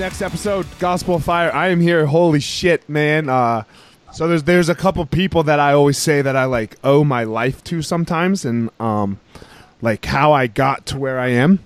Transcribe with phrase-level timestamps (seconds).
[0.00, 1.52] Next episode, Gospel of Fire.
[1.52, 2.06] I am here.
[2.06, 3.28] Holy shit, man.
[3.28, 3.64] Uh,
[4.14, 7.24] so there's there's a couple people that I always say that I like owe my
[7.24, 9.20] life to sometimes, and um,
[9.82, 11.58] like how I got to where I am.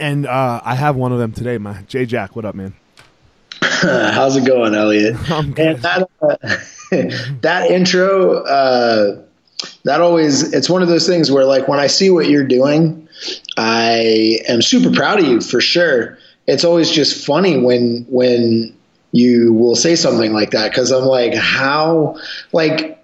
[0.00, 1.58] And uh, I have one of them today.
[1.58, 2.72] My Jay Jack, what up, man?
[3.60, 5.14] How's it going, Eliot?
[5.30, 6.36] And that uh,
[7.42, 9.22] that intro, uh,
[9.82, 13.06] that always it's one of those things where like when I see what you're doing,
[13.58, 16.16] I am super proud of you for sure.
[16.46, 18.74] It's always just funny when when
[19.12, 22.16] you will say something like that because I'm like, how
[22.52, 23.02] like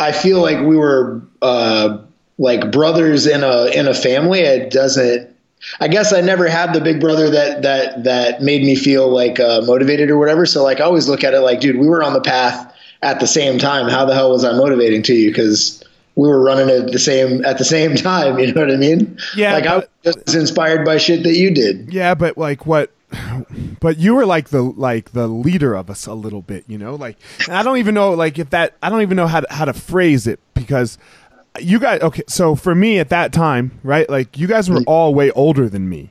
[0.00, 1.98] I feel like we were uh,
[2.38, 4.40] like brothers in a in a family.
[4.40, 5.34] It doesn't
[5.80, 9.40] I guess I never had the big brother that that that made me feel like
[9.40, 10.46] uh, motivated or whatever.
[10.46, 13.20] So like I always look at it like, dude, we were on the path at
[13.20, 13.88] the same time.
[13.88, 15.30] How the hell was I motivating to you?
[15.30, 15.77] Because
[16.18, 18.38] we were running at the same at the same time.
[18.38, 19.18] You know what I mean?
[19.36, 21.92] Yeah, Like I was just as inspired by shit that you did.
[21.92, 22.92] Yeah, but like what?
[23.80, 26.96] But you were like the like the leader of us a little bit, you know.
[26.96, 29.46] Like and I don't even know like if that I don't even know how to,
[29.48, 30.98] how to phrase it because
[31.60, 32.00] you guys.
[32.02, 34.10] Okay, so for me at that time, right?
[34.10, 34.84] Like you guys were mm.
[34.88, 36.10] all way older than me,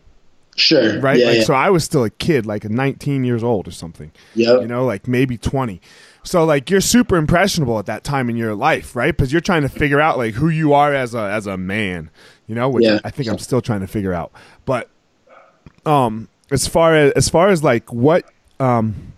[0.55, 0.99] Sure.
[1.01, 1.19] right?
[1.19, 1.25] Yeah.
[1.27, 1.43] like yeah.
[1.43, 4.11] so I was still a kid, like 19 years old or something.
[4.33, 4.59] Yeah.
[4.59, 5.81] You know, like maybe 20.
[6.27, 9.15] So like you're super impressionable at that time in your life, right?
[9.15, 12.09] Because you're trying to figure out like who you are as a as a man,
[12.47, 12.99] you know, which Yeah.
[13.05, 14.33] I think I'm still trying to figure out.
[14.65, 14.89] But
[15.85, 18.25] um as far as as far as like what
[18.59, 19.13] um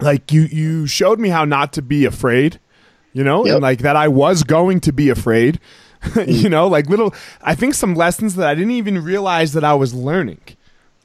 [0.00, 2.58] like you you showed me how not to be afraid,
[3.12, 3.54] you know, Yep.
[3.54, 5.60] and like that I was going to be afraid.
[6.26, 9.74] you know, like little I think some lessons that I didn't even realize that I
[9.74, 10.40] was learning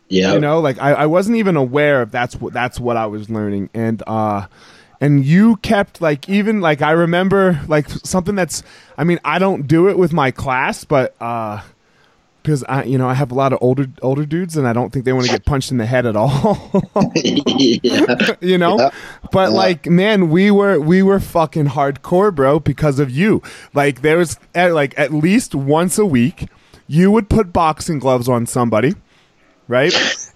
[0.09, 0.33] yeah.
[0.33, 3.30] you know like I, I wasn't even aware of that's what that's what i was
[3.30, 4.45] learning and uh
[5.03, 8.63] and you kept like even like i remember like something that's
[8.97, 11.61] i mean i don't do it with my class but uh
[12.41, 14.91] because I, you know, I have a lot of older older dudes, and I don't
[14.91, 16.83] think they want to get punched in the head at all.
[17.15, 18.35] yeah.
[18.41, 18.89] you know, Yeah.
[19.31, 19.57] but Yeah.
[19.57, 23.41] like, man, we were we were fucking hardcore, bro, because of you.
[23.73, 26.49] Like, there was at, like at least once a week,
[26.85, 28.94] you would put boxing gloves on somebody.
[29.69, 29.94] Right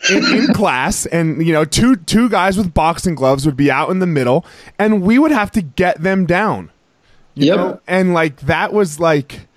[0.10, 3.90] in, in class, and you know, two two guys with boxing gloves would be out
[3.90, 4.46] in the middle,
[4.80, 6.70] and we would have to get them down.
[7.36, 7.56] You Yep.
[7.58, 7.80] know?
[7.88, 9.48] and like that was like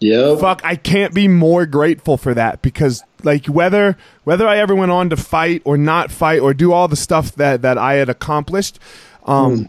[0.00, 0.38] Yep.
[0.40, 4.90] fuck i can't be more grateful for that because like whether whether i ever went
[4.92, 8.08] on to fight or not fight or do all the stuff that that i had
[8.08, 8.78] accomplished
[9.24, 9.68] um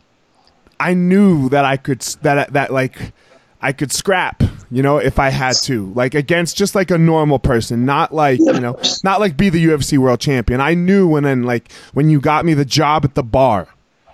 [0.80, 3.14] i knew that i could s- that that like
[3.62, 7.38] i could scrap you know if i had to like against just like a normal
[7.40, 10.60] person not like you know not like be the ufc world champion.
[10.62, 13.68] I knew when then like when you got me the job at the bar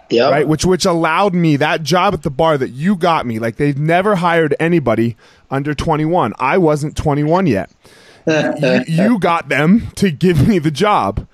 [0.10, 0.32] Yep.
[0.32, 3.40] right which which allowed me that job at the bar that you got me.
[3.40, 5.16] Like they've never hired anybody
[5.50, 7.72] under 21 i wasn't 21 yet.
[8.28, 11.28] You, you got them to give me the job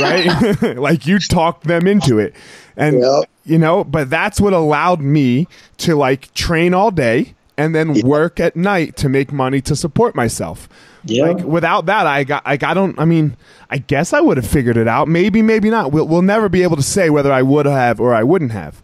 [0.00, 0.26] right?
[0.76, 2.34] Like you talked them into it.
[2.76, 3.24] And Yep.
[3.44, 5.46] you know but that's what allowed me
[5.78, 10.14] to like train all day and then work at night to make money to support
[10.14, 10.68] myself.
[11.08, 11.36] Yep.
[11.36, 13.36] like without that i got like i don't i mean
[13.70, 15.06] i guess i would have figured it out.
[15.06, 15.92] Maybe maybe not.
[15.92, 18.82] We'll, we'll never be able to say whether i would have or i wouldn't have.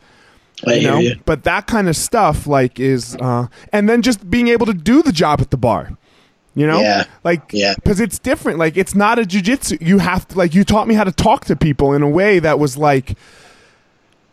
[0.64, 0.98] I you know?
[0.98, 1.16] you.
[1.24, 5.02] but that kind of stuff like is uh and then just being able to do
[5.02, 5.96] the job at the bar
[6.54, 6.80] you know?
[6.80, 7.04] Yeah.
[7.25, 7.75] like Yeah.
[7.75, 8.58] because it's different.
[8.58, 11.46] Like it's not a jujitsu you have to like you taught me how to talk
[11.46, 13.16] to people in a way that was like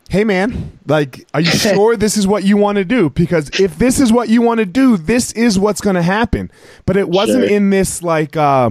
[0.09, 3.09] hey man like are you sure this is what you want to do?
[3.11, 6.51] Because if this is what you want to do this is what's going to happen.
[6.85, 7.55] But it wasn't Sure.
[7.55, 8.69] in this like uh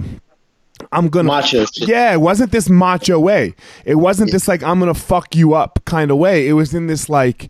[0.93, 3.53] i'm gonna Macho yeah it wasn't this macho way.
[3.85, 6.47] It wasn't this like i'm gonna fuck you up kind of way.
[6.47, 7.49] It was in this like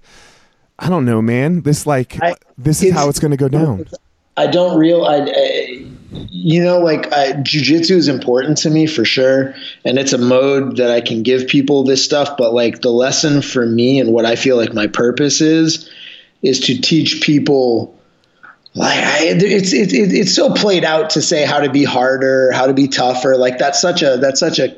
[0.79, 1.61] i don't know man.
[1.61, 3.85] This like I- this is how it's gonna go down.
[4.37, 9.53] I don't real I, I you know like jujitsu is important to me for sure
[9.85, 13.41] and it's a mode that I can give people this stuff but like the lesson
[13.41, 15.89] for me and what I feel like my purpose is
[16.41, 17.95] is to teach people
[18.73, 22.51] like I, it's it, it, it's so played out to say how to be harder
[22.51, 24.75] how to be tougher like that's such a that's such a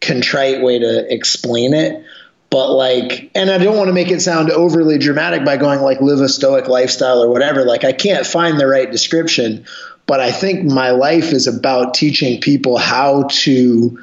[0.00, 2.04] contrite way to explain it
[2.48, 6.00] but like and i don't want to make it sound overly dramatic by going like
[6.00, 9.66] live a stoic lifestyle or whatever like i can't find the right description
[10.10, 13.96] but i think my life is about teaching people how to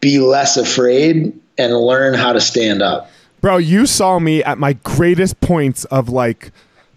[0.00, 3.10] be less afraid and learn how to stand up.
[3.40, 6.52] Bro you saw me at my greatest points of like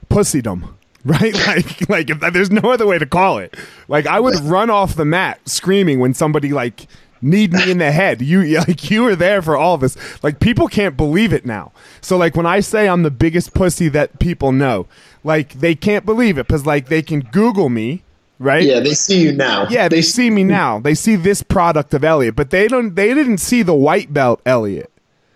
[0.10, 0.74] pussydom
[1.06, 1.34] right?
[1.48, 3.56] Like like if there's no other way to call it.
[3.88, 6.88] Like i would run off the mat screaming when somebody like
[7.22, 8.22] kneed me in the head.
[8.22, 11.72] You like you were there for all this like people can't believe it now.
[12.02, 14.88] So like when i say i'm the biggest pussy that people know
[15.24, 18.04] like they can't believe it because like they can google me
[18.40, 21.94] right yeah they see you now yeah they see me now they see this product
[21.94, 24.90] of eliot but they don't they didn't see the white belt eliot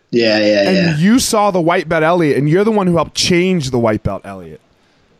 [0.09, 0.69] yeah yeah yeah.
[0.69, 3.71] and yeah you saw the white belt Eliot, and you're the one who helped change
[3.71, 4.61] the white belt Eliot.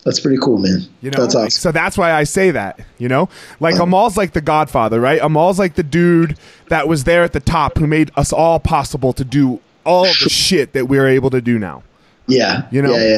[0.06, 2.80] that's pretty cool man You know, that's awesome so that's why I say that.
[3.00, 3.28] You know,
[3.60, 5.20] like Amal's like the Godfather, right?
[5.22, 6.38] Amal's like the dude
[6.70, 10.30] that was there at the top who made us all possible to do all the
[10.30, 11.84] shit that we're able to do now.
[12.28, 12.94] yeah You know?
[12.96, 13.18] yeah yeah,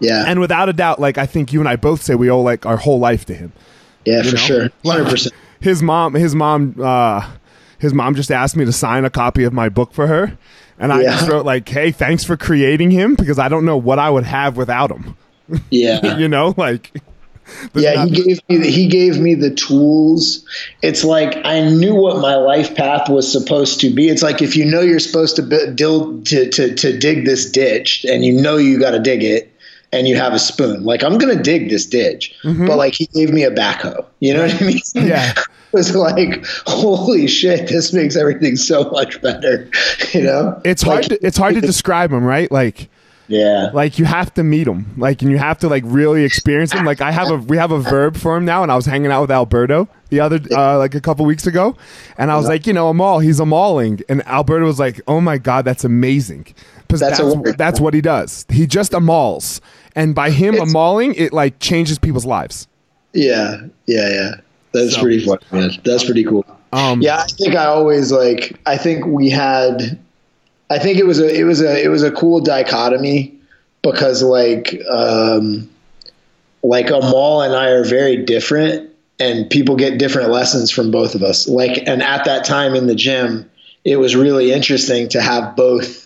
[0.00, 0.24] yeah.
[0.28, 2.66] And without a doubt, like I think you and I both say we owe like
[2.66, 3.52] our whole life to him.
[4.06, 4.36] Yeah, for know?
[4.36, 4.68] sure.
[4.84, 5.32] 100%.
[5.60, 7.28] His mom, his mom, uh,
[7.78, 10.36] his mom just asked me to sign a copy of my book for her,
[10.78, 11.10] and I Yeah.
[11.12, 14.24] just wrote like, "Hey, thanks for creating him because I don't know what I would
[14.24, 15.16] have without him."
[15.70, 16.16] Yeah.
[16.18, 16.92] you know, like.
[17.74, 20.44] yeah, he gave me the, he gave me the tools.
[20.82, 24.08] It's like I knew what my life path was supposed to be.
[24.08, 27.48] It's like if you know you're supposed to bu- dil- to, to to dig this
[27.50, 29.55] ditch and you know you got to dig it
[29.92, 30.84] and you have a spoon.
[30.84, 32.34] Like I'm going to dig this ditch.
[32.42, 34.04] But like he gave me a backhoe.
[34.20, 34.78] You know what I mean?
[34.78, 35.08] Mm-hmm.
[35.08, 35.32] Yeah.
[35.36, 39.68] it was like holy shit, this makes everything so much better,
[40.12, 40.60] you know?
[40.64, 42.88] it's hard Like, to, it's hard to describe him right like
[43.28, 43.70] Yeah.
[43.74, 46.84] like you have to meet him like and you have to like really experience him
[46.84, 49.10] like i have a we have a verb for him now and i was hanging
[49.10, 51.76] out with alberto the other uh, like a couple weeks ago
[52.16, 55.20] and i was like you know Amal he's a mauling and alberto was like oh
[55.20, 56.46] my god that's amazing
[56.86, 59.60] because That's that's that's what he does he just a mauls
[59.96, 62.68] and by him a It's- mauling it like changes people's lives
[63.12, 64.34] Yeah, yeah, yeah.
[64.72, 65.70] That's So- pretty fun, man.
[65.84, 66.44] That's pretty cool.
[66.72, 68.58] um Yeah, I think I always like.
[68.66, 69.98] I think we had.
[70.68, 73.32] I think it was a it was a it was a cool dichotomy
[73.82, 75.68] because like um,
[76.62, 81.22] like Amal and I are very different, and people get different lessons from both of
[81.22, 81.48] us.
[81.48, 83.48] Like, and at that time in the gym,
[83.84, 86.05] it was really interesting to have both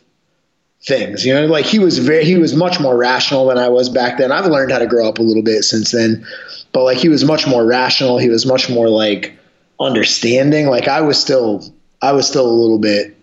[0.83, 1.27] things.
[1.27, 4.19] You know, like he was very he was much more rational than I was back
[4.19, 4.33] then.
[4.33, 6.27] I've learned how to grow up a little bit since then.
[6.73, 8.19] but like he was much more rational.
[8.19, 9.37] He was much more like
[9.79, 10.67] understanding.
[10.67, 11.65] Like I was still,
[12.03, 13.17] I was still a little bit,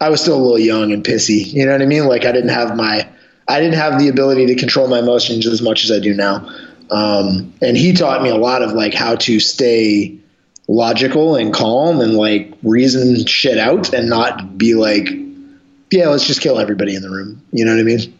[0.00, 1.52] I was still a little young and pissy.
[1.52, 2.06] You know what I mean?
[2.06, 3.08] Like I didn't have my,
[3.48, 6.48] I didn't have the ability to control my emotions as much as I do now.
[6.90, 10.18] Um, and he taught me a lot of like how to stay
[10.66, 15.08] logical and calm and like reason shit out and not be like,
[15.90, 17.42] yeah, let's just kill everybody in the room.
[17.52, 18.18] You know what I mean?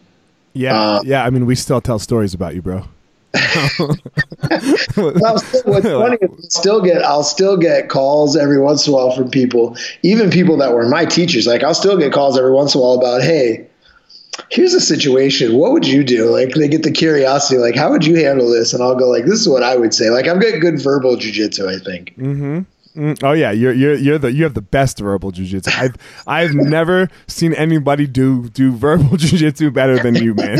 [0.53, 1.23] Yeah, uh, yeah.
[1.23, 2.85] I mean, we still tell stories about you, bro.
[3.79, 5.15] well,
[5.63, 9.15] what's funny is I'll still get I'll still get calls every once in a while
[9.15, 11.47] from people, even people that were my teachers.
[11.47, 13.67] Like I'll still get calls every once in a while about, hey,
[14.49, 15.55] here's a situation.
[15.55, 16.29] What would you do?
[16.29, 18.73] Like they get the curiosity, like how would you handle this?
[18.73, 20.09] And I'll go like, this is what I would say.
[20.09, 22.15] Like I've got good verbal jujitsu, I think.
[22.17, 22.61] Mm-hmm.
[22.95, 25.73] Mm, oh yeah, you're you're you're the you have the best verbal jujitsu.
[25.77, 25.95] I've
[26.27, 30.59] I've never seen anybody do do verbal jujitsu better than you, man.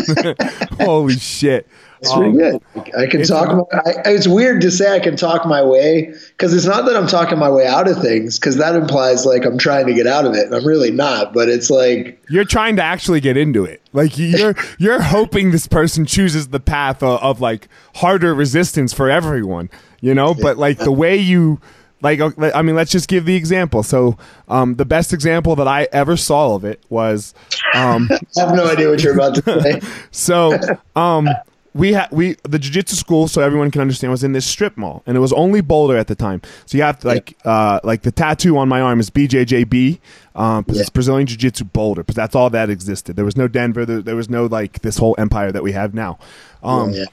[0.79, 1.67] Holy shit!
[1.99, 2.95] It's um, pretty good.
[2.97, 3.49] I can talk.
[3.49, 6.95] My, I, it's weird to say I can talk my way because it's not that
[6.95, 10.07] I'm talking my way out of things because that implies like I'm trying to get
[10.07, 10.45] out of it.
[10.45, 11.33] And I'm really not.
[11.33, 13.81] But it's like you're trying to actually get into it.
[13.91, 19.09] Like you're you're hoping this person chooses the path of, of like harder resistance for
[19.09, 19.69] everyone.
[19.99, 21.59] You know, but like the way you
[22.01, 22.19] like
[22.55, 23.83] i mean let's just give the example.
[23.83, 24.17] So
[24.47, 27.33] um, the best example that i ever saw of it was
[27.73, 29.81] um, i have no idea what you're about to say.
[30.11, 30.57] So
[30.95, 31.29] um,
[31.73, 35.03] we had we the jiu-jitsu school so everyone can understand was in this strip mall
[35.05, 36.41] and it was only boulder at the time.
[36.65, 39.99] So you have to, like uh, like the tattoo on my arm is bjjb
[40.35, 40.81] um, yeah.
[40.81, 43.15] it's brazilian jiu-jitsu boulder but that's all that existed.
[43.15, 45.93] There was no denver there, there was no like this whole empire that we have
[45.93, 46.19] now.
[46.63, 47.05] Um, yeah.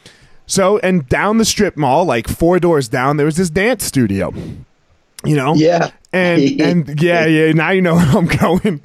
[0.46, 4.34] so and down the strip mall like four doors down there was this dance studio
[5.24, 5.54] you know?
[5.54, 5.90] Yeah.
[6.12, 8.80] And and yeah yeah now you know where i'm going.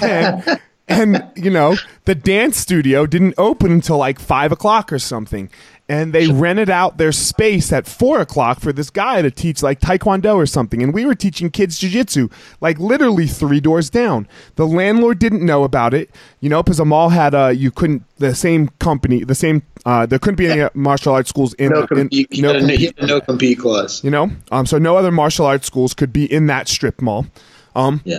[0.00, 5.50] And and you know the dance studio didn't open until like five o'clock or something
[5.92, 9.78] and they rented out their space at four o'clock for this guy to teach like
[9.80, 10.82] taekwondo or something.
[10.82, 12.30] And we were teaching kids jiu-jitsu
[12.62, 14.26] like literally three doors down.
[14.56, 18.02] The landlord didn't know about it you know because the mall had uh you couldn't
[18.18, 21.86] the same company the same uh there couldn't be any martial arts schools in, no,
[21.86, 24.02] compete, in, no, compete, no compete clause.
[24.04, 24.30] You know?
[24.50, 27.26] Um so no other martial arts schools could be in that strip mall.
[27.74, 28.18] Um yeah.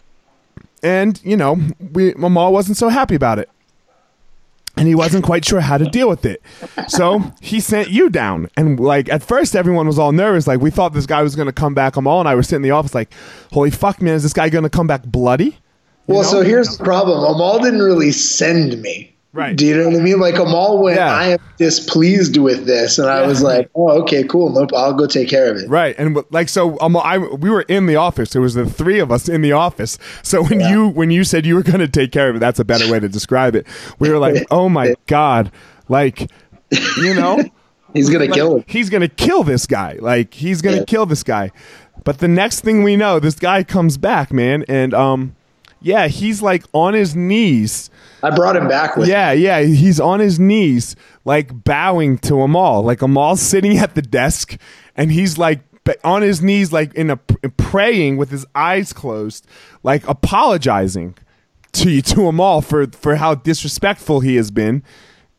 [0.82, 1.60] and, you know,
[1.92, 3.50] we, Mama wasn't so happy about it.
[4.76, 6.42] And he wasn't quite sure how to deal with it.
[6.88, 8.50] So he sent you down.
[8.58, 10.48] And, like, at first, everyone was all nervous.
[10.48, 11.96] Like, we thought this guy was going to come back.
[11.96, 13.14] Amal and I were sitting in the office, like,
[13.52, 15.46] holy fuck, man, is this guy going to come back bloody?
[15.46, 16.30] You well, know?
[16.30, 19.13] so here's the problem Amal didn't really send me.
[19.34, 19.56] Right.
[19.56, 20.20] Do you know what I mean?
[20.20, 21.12] Like Amal went, yeah.
[21.12, 24.52] I am displeased with this, and I was like, oh, okay, cool.
[24.52, 25.68] Nope, I'll go take care of it.
[25.68, 25.96] Right.
[25.98, 28.30] And like so, um, I we were in the office.
[28.30, 29.98] There was the three of us in the office.
[30.22, 30.70] So when yeah.
[30.70, 32.92] you when you said you were going to take care of it, that's a better
[32.92, 33.66] way to describe it.
[33.98, 35.52] We were like, oh my god,
[35.90, 36.30] like
[36.98, 37.44] you know.
[37.96, 38.66] he's gonna like, kill him.
[38.68, 39.98] He's gonna kill this guy.
[40.00, 40.86] Like he's gonna yeah.
[40.86, 41.52] kill this guy.
[42.04, 45.36] But the next thing we know, this guy comes back, man, and um,
[45.82, 47.90] yeah, he's like on his knees
[48.24, 49.42] I brought him back with Yeah, me.
[49.42, 49.62] yeah.
[49.62, 52.82] He's on his knees, like bowing to Amal.
[52.84, 54.58] Like Amal's sitting at the desk,
[54.96, 55.60] and he's like
[56.04, 59.46] on his knees, like in a praying with his eyes closed,
[59.84, 61.16] like apologizing
[61.74, 64.84] to to Amal for for how disrespectful he has been,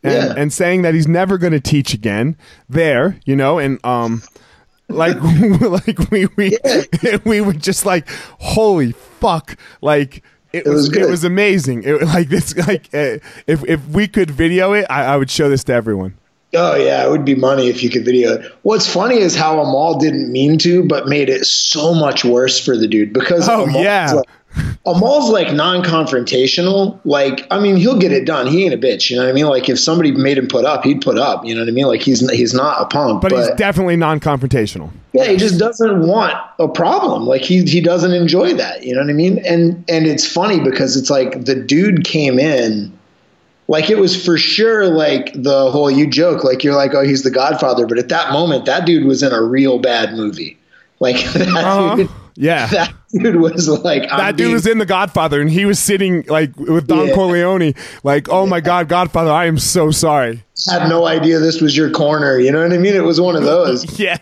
[0.02, 0.34] and, yeah.
[0.36, 2.36] and saying that he's never going to teach again.
[2.68, 4.22] There, you know, and um
[4.88, 5.16] like
[5.60, 6.58] like we we
[7.02, 7.16] yeah.
[7.24, 8.06] we were just like
[8.38, 10.22] holy fuck like
[10.54, 11.82] it, it was, was it was amazing.
[11.82, 15.48] It like this like uh, if if we could video it, I, I would show
[15.48, 16.16] this to everyone.
[16.56, 18.52] Oh yeah, it would be money if you could video it.
[18.62, 22.76] What's funny is how Amal didn't mean to, but made it so much worse for
[22.76, 24.28] the dude because oh Amal's yeah, like,
[24.86, 27.00] Amal's like non-confrontational.
[27.04, 28.46] Like, I mean, he'll get it done.
[28.46, 29.10] He ain't a bitch.
[29.10, 29.46] You know what I mean?
[29.46, 31.44] Like, if somebody made him put up, he'd put up.
[31.44, 31.86] You know what I mean?
[31.86, 34.90] Like, he's he's not a punk, but, but he's definitely non-confrontational.
[35.12, 37.26] Yeah, he just doesn't want a problem.
[37.26, 38.84] Like, he he doesn't enjoy that.
[38.84, 39.38] You know what I mean?
[39.46, 42.92] And and it's funny because it's like the dude came in.
[43.66, 47.22] Like it was for sure like the whole you joke like you're like oh he's
[47.22, 50.58] the Godfather but at that moment that dude was in a real bad movie
[51.00, 51.96] like that uh-huh.
[51.96, 55.78] dude, yeah, that dude was like that dude was in The Godfather, and he was
[55.78, 57.14] sitting like with Don yeah.
[57.14, 60.42] Corleone, like, oh my god, Godfather, I am so sorry.
[60.70, 62.38] I had no idea this was your corner.
[62.38, 62.94] You know what I mean?
[62.94, 63.98] It was one of those.
[63.98, 64.18] yeah.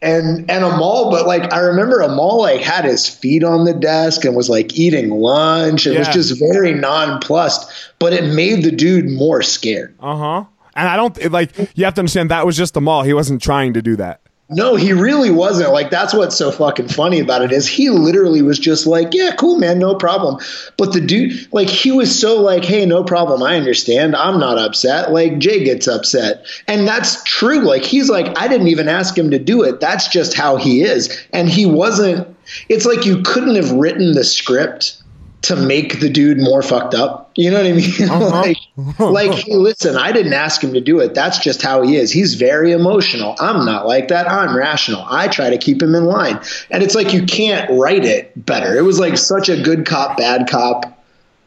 [0.00, 4.24] And and Amal, but like I remember Amal like had his feet on the desk
[4.24, 5.86] and was like eating lunch.
[5.86, 6.00] It yeah.
[6.00, 7.70] was just very nonplussed,
[8.00, 9.94] but it made the dude more scared.
[10.00, 10.44] Uh huh.
[10.74, 13.02] And I don't like you have to understand that was just Amal.
[13.02, 14.22] He wasn't trying to do that.
[14.50, 15.72] No, he really wasn't.
[15.72, 19.30] Like that's what's so fucking funny about it is he literally was just like, "Yeah,
[19.38, 20.38] cool, man, no problem."
[20.76, 23.42] But the dude, like, he was so like, "Hey, no problem.
[23.42, 24.14] I understand.
[24.14, 27.60] I'm not upset." Like Jay gets upset, and that's true.
[27.60, 29.80] Like he's like, "I didn't even ask him to do it.
[29.80, 32.28] That's just how he is." And he wasn't.
[32.68, 35.01] It's like you couldn't have written the script
[35.42, 37.30] to make the dude more fucked up.
[37.34, 37.90] You know what I mean?
[38.12, 38.30] Uh-huh.
[38.30, 38.56] like,
[38.98, 41.14] like, hey, listen, I didn't ask him to do it.
[41.14, 42.12] That's just how he is.
[42.12, 43.34] He's very emotional.
[43.40, 44.30] I'm not like that.
[44.30, 45.04] I'm rational.
[45.08, 46.40] I try to keep him in line.
[46.70, 48.76] And it's like you can't write it better.
[48.76, 51.02] It was like such a good cop, bad cop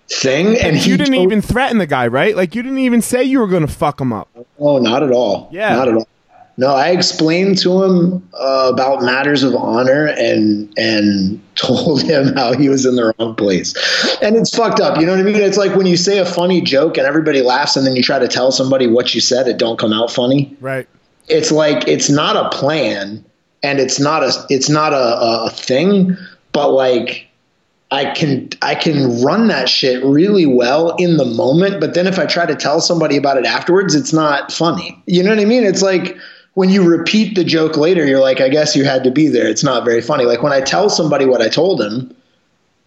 [0.09, 0.57] thing.
[0.57, 2.35] And you didn't told- even threaten the guy, right?
[2.35, 4.27] Like you didn't even say you were going to fuck him up.
[4.59, 5.49] Oh, not at all.
[5.51, 6.07] Yeah, not at all.
[6.57, 12.53] No, I explained to him uh, about matters of honor and and told him how
[12.53, 13.73] he was in the wrong place.
[14.21, 14.99] And it's fucked up.
[14.99, 15.35] You know what I mean?
[15.35, 18.19] It's like when you say a funny joke and everybody laughs, and then you try
[18.19, 20.55] to tell somebody what you said, it don't come out funny.
[20.61, 20.87] Right.
[21.27, 23.23] It's like it's not a plan,
[23.63, 26.15] and it's not a it's not a, a thing,
[26.51, 27.27] but like
[27.91, 32.17] I can I can run that shit really well in the moment, but then if
[32.17, 35.01] I try to tell somebody about it afterwards, it's not funny.
[35.05, 35.63] You know what I mean?
[35.63, 36.17] It's like
[36.55, 39.47] when you repeat the joke later, you're like, I guess you had to be there.
[39.47, 40.25] It's not very funny.
[40.25, 42.15] Like when I tell somebody what I told him,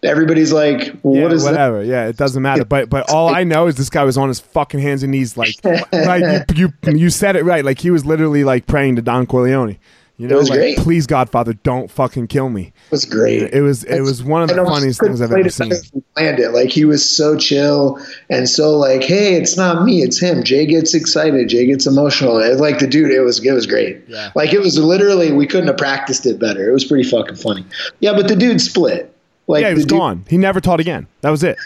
[0.03, 1.87] everybody's like, well, yeah, "What is whatever?" That?
[1.87, 2.65] Yeah, it doesn't matter.
[2.65, 5.37] But but all I know is this guy was on his fucking hands and knees,
[5.37, 7.63] like like you, you you said it right.
[7.63, 9.77] Like he was literally like praying to Don Corleone.
[10.19, 10.77] You know, like, great.
[10.79, 12.73] please, Godfather, don't fucking kill me.
[12.73, 13.53] It was great.
[13.53, 15.71] It was it was one of the funniest things I've ever seen.
[16.13, 17.97] Planned it like he was so chill
[18.29, 20.43] and so like, hey, it's not me, it's him.
[20.43, 22.33] Jay gets excited, Jay gets emotional.
[22.57, 24.03] like the dude, it was it was great.
[24.09, 24.31] Yeah.
[24.35, 26.69] Like it was literally we couldn't have practiced it better.
[26.69, 27.65] It was pretty fucking funny.
[28.01, 29.15] Yeah, but the dude split.
[29.47, 30.25] Like yeah, he was dude, gone.
[30.27, 31.07] He never taught again.
[31.21, 31.57] That was it.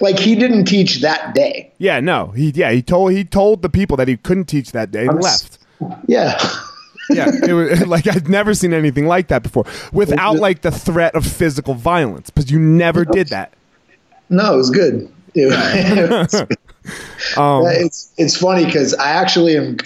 [0.00, 1.70] Like he didn't teach that day.
[1.78, 2.32] Yeah, no.
[2.32, 5.22] He yeah he told he told the people that he couldn't teach that day and
[5.22, 5.60] left.
[6.08, 6.36] Yeah
[7.10, 11.14] yeah, it was like I'd never seen anything like that before, without like the threat
[11.14, 13.52] of physical violence, because you never did that.
[14.28, 15.12] No, it was good.
[15.34, 16.34] It, it was
[17.36, 19.76] um, it's it's funny because I actually am.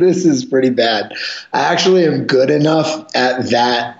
[0.00, 1.14] this is pretty bad.
[1.52, 3.98] I actually am good enough at that.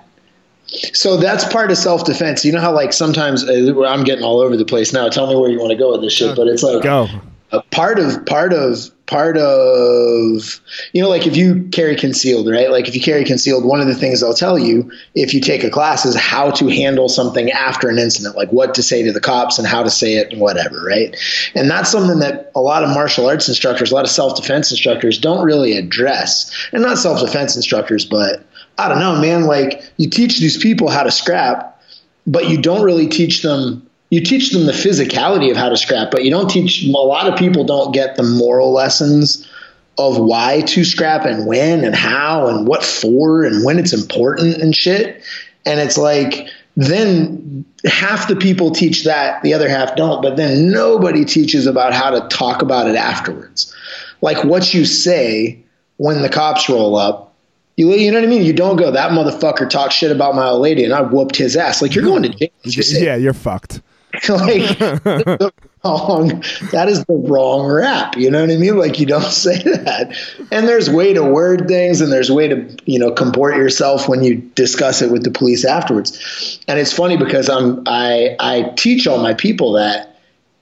[0.93, 2.43] So that's part of self defense.
[2.43, 5.07] You know how like sometimes uh, I'm getting all over the place now.
[5.09, 7.07] Tell me where you want to go with this shit, but it's like go.
[7.53, 10.59] Uh, part of part of part of
[10.91, 12.71] you know like if you carry concealed right?
[12.71, 15.63] Like if you carry concealed one of the things they'll tell you if you take
[15.63, 19.11] a class is how to handle something after an incident like what to say to
[19.11, 21.15] the cops and how to say it and whatever right?
[21.53, 25.19] And that's something that a lot of martial arts instructors a lot of self-defense instructors
[25.19, 26.51] don't really address.
[26.73, 28.43] And not self-defense instructors but
[28.79, 31.79] i don't know man like you teach these people how to scrap
[32.25, 36.11] but you don't really teach them you teach them the physicality of how to scrap,
[36.11, 39.49] but you don't teach a lot of people don't get the moral lessons
[39.97, 44.57] of why to scrap and when and how and what for and when it's important
[44.57, 45.23] and shit.
[45.65, 46.47] And it's like
[46.77, 51.91] then half the people teach that, the other half don't, but then nobody teaches about
[51.91, 53.75] how to talk about it afterwards.
[54.21, 55.57] Like what you say
[55.97, 57.33] when the cops roll up
[57.75, 58.43] you, you know what I mean?
[58.43, 61.57] You don't go, that motherfucker talked shit about my old lady and I whooped his
[61.57, 61.81] ass.
[61.81, 62.49] Like you're going to jail.
[62.63, 63.81] You yeah, you're fucked.
[64.29, 68.15] like the wrong, that is the wrong rap.
[68.15, 68.77] You know what I mean?
[68.77, 70.17] Like you don't say that.
[70.51, 74.23] And there's way to word things, and there's way to you know comport yourself when
[74.23, 76.59] you discuss it with the police afterwards.
[76.67, 80.09] And it's funny because I'm I I teach all my people that.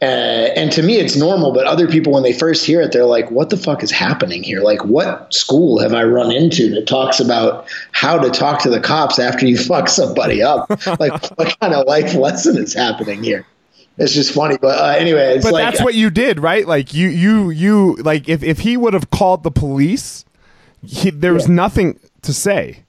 [0.02, 3.06] Uh, and to me, it's normal, but other people, when they first hear it, they're
[3.06, 4.62] like, "What the fuck is happening here?
[4.62, 8.80] Like, what school have I run into that talks about how to talk to the
[8.80, 10.70] cops after you fuck somebody up?
[11.00, 13.46] like, what kind of life lesson is happening here?"
[13.98, 16.66] It's just funny, but uh, anyway, but like, that's what you did, right?
[16.66, 20.26] Like, you, you, you, like, if if he would have called the police,
[20.84, 21.56] he, there was yeah.
[21.56, 22.86] nothing to say.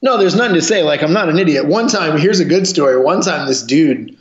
[0.00, 0.84] No, there's nothing to say.
[0.84, 1.66] Like, I'm not an idiot.
[1.66, 3.00] One time, here's a good story.
[3.00, 4.16] One time, this dude,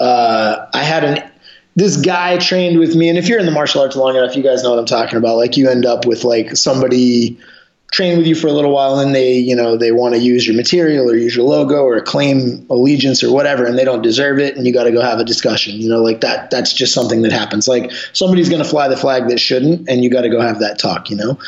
[0.00, 1.30] uh, I had an
[1.78, 4.42] this guy trained with me, and if you're in the martial arts long enough, you
[4.42, 5.36] guys know what I'm talking about.
[5.36, 7.38] Like you end up with like somebody
[7.92, 10.46] train with you for a little while and they you know they want to use
[10.46, 14.38] your material or use your logo or claim allegiance or whatever and they don't deserve
[14.38, 16.02] it and you got to go have a discussion you know?
[16.02, 17.66] Like that that's just something that happens.
[17.66, 20.58] Like somebody's going to fly the flag that shouldn't and you got to go have
[20.58, 21.38] that talk you know?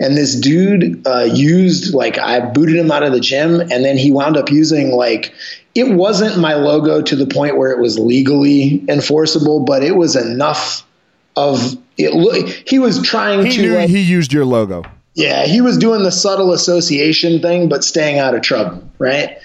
[0.00, 3.98] And this dude uh, used like i booted him out of the gym and then
[3.98, 5.34] he wound up using like
[5.74, 10.16] it wasn't my logo to the point where it was legally enforceable, but it was
[10.16, 10.86] enough
[11.36, 12.68] of it.
[12.68, 13.62] He was trying he to.
[13.62, 14.84] Knew like, he used your logo.
[15.14, 19.38] Yeah, he was doing the subtle association thing, but staying out of trouble, right?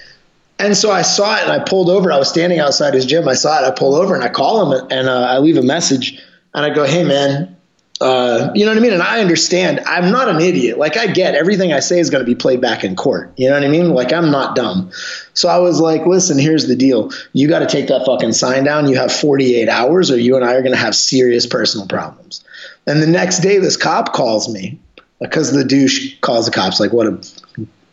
[0.58, 2.10] And so I saw it and I pulled over.
[2.10, 3.28] I was standing outside his gym.
[3.28, 3.66] I saw it.
[3.66, 6.20] I pulled over and I call him and uh, I leave a message
[6.54, 7.56] and I go, "Hey, man,
[8.00, 8.92] uh, you know what I mean?
[8.92, 9.80] And I understand.
[9.86, 10.78] I'm not an idiot.
[10.78, 13.32] Like I get everything I say is going to be played back in court.
[13.36, 13.90] You know what I mean?
[13.90, 14.92] Like I'm not dumb.
[15.34, 17.10] So I was like, listen, here's the deal.
[17.32, 18.88] You got to take that fucking sign down.
[18.88, 22.44] You have 48 hours, or you and I are going to have serious personal problems.
[22.86, 24.78] And the next day, this cop calls me
[25.20, 26.78] because the douche calls the cops.
[26.78, 27.20] Like, what a,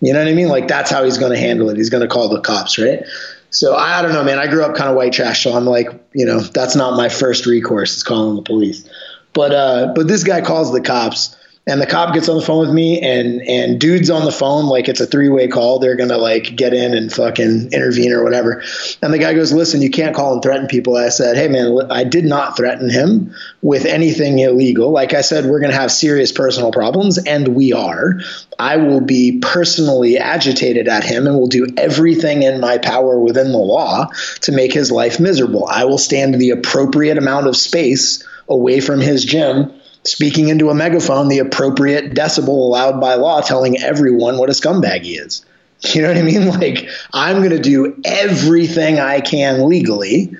[0.01, 0.49] you know what I mean?
[0.49, 1.77] Like that's how he's going to handle it.
[1.77, 3.03] He's going to call the cops, right?
[3.49, 4.37] So I don't know, man.
[4.37, 7.09] I grew up kind of white trash, so I'm like, you know, that's not my
[7.09, 7.95] first recourse.
[7.95, 8.87] Is calling the police.
[9.35, 11.35] But uh, but this guy calls the cops,
[11.67, 14.67] and the cop gets on the phone with me, and and dude's on the phone
[14.67, 15.79] like it's a three way call.
[15.79, 18.63] They're gonna like get in and fucking intervene or whatever.
[19.01, 21.77] And the guy goes, "Listen, you can't call and threaten people." I said, "Hey man,
[21.89, 24.91] I did not threaten him with anything illegal.
[24.91, 28.19] Like I said, we're gonna have serious personal problems, and we are.
[28.57, 33.51] I will be personally agitated at him, and will do everything in my power within
[33.51, 34.07] the law
[34.41, 35.67] to make his life miserable.
[35.69, 40.75] I will stand the appropriate amount of space." Away from his gym, speaking into a
[40.75, 45.45] megaphone the appropriate decibel allowed by law, telling everyone what a scumbag he is.
[45.81, 46.47] You know what I mean?
[46.59, 50.35] Like, I'm going to do everything I can legally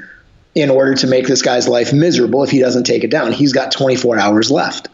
[0.54, 3.34] in order to make this guy's life miserable if he doesn't take it down.
[3.34, 4.88] He's got 24 hours left.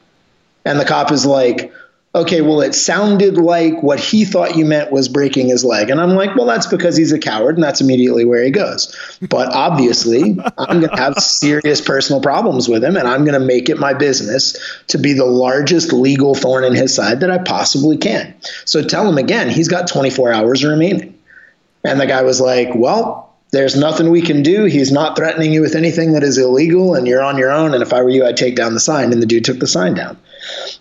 [0.65, 1.71] And the cop is like,
[2.13, 5.89] okay, well, it sounded like what he thought you meant was breaking his leg.
[5.89, 8.95] And I'm like, well, that's because he's a coward, and that's immediately where he goes.
[9.21, 13.45] But obviously, I'm going to have serious personal problems with him, and I'm going to
[13.45, 17.37] make it my business to be the largest legal thorn in his side that I
[17.37, 18.35] possibly can.
[18.65, 21.17] So tell him again, he's got 24 hours remaining.
[21.83, 24.65] And the guy was like, well, there's nothing we can do.
[24.65, 27.73] He's not threatening you with anything that is illegal, and you're on your own.
[27.73, 29.13] And if I were you, I'd take down the sign.
[29.13, 30.17] And the dude took the sign down.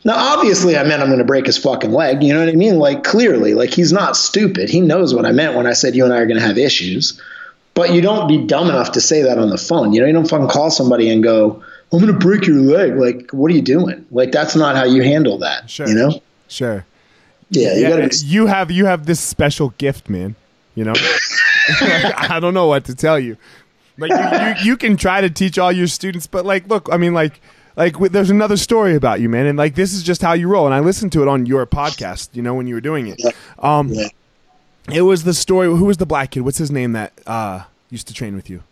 [0.05, 2.23] Now, obviously, I meant I'm going to break his fucking leg.
[2.23, 2.79] You know what I mean?
[2.79, 4.71] Like, clearly, like, he's not stupid.
[4.71, 6.57] He knows what I meant when I said you and I are going to have
[6.57, 7.21] issues.
[7.75, 9.93] But you don't be dumb enough to say that on the phone.
[9.93, 12.97] You know, you don't fucking call somebody and go, I'm going to break your leg.
[12.97, 14.07] Like, what are you doing?
[14.11, 15.69] Like, that's not how you handle that.
[15.69, 15.87] Sure.
[15.87, 16.23] You know?
[16.49, 16.85] Sure.
[17.51, 17.75] Yeah.
[17.75, 20.37] You, yeah, gotta, you have you have this special gift, man.
[20.77, 20.93] You know,
[21.81, 23.37] like, I don't know what to tell you.
[23.99, 26.97] Like you, you, you can try to teach all your students, but like, look, I
[26.97, 27.41] mean, like
[27.77, 30.67] like there's another story about you, man, and like this is just how you roll.
[30.67, 33.21] And I listened to it on your podcast, you know, when you were doing it.
[33.59, 34.09] Um, yeah.
[34.93, 35.67] It was the story.
[35.67, 36.41] Who was the black kid?
[36.41, 38.63] What's his name that uh, used to train with you?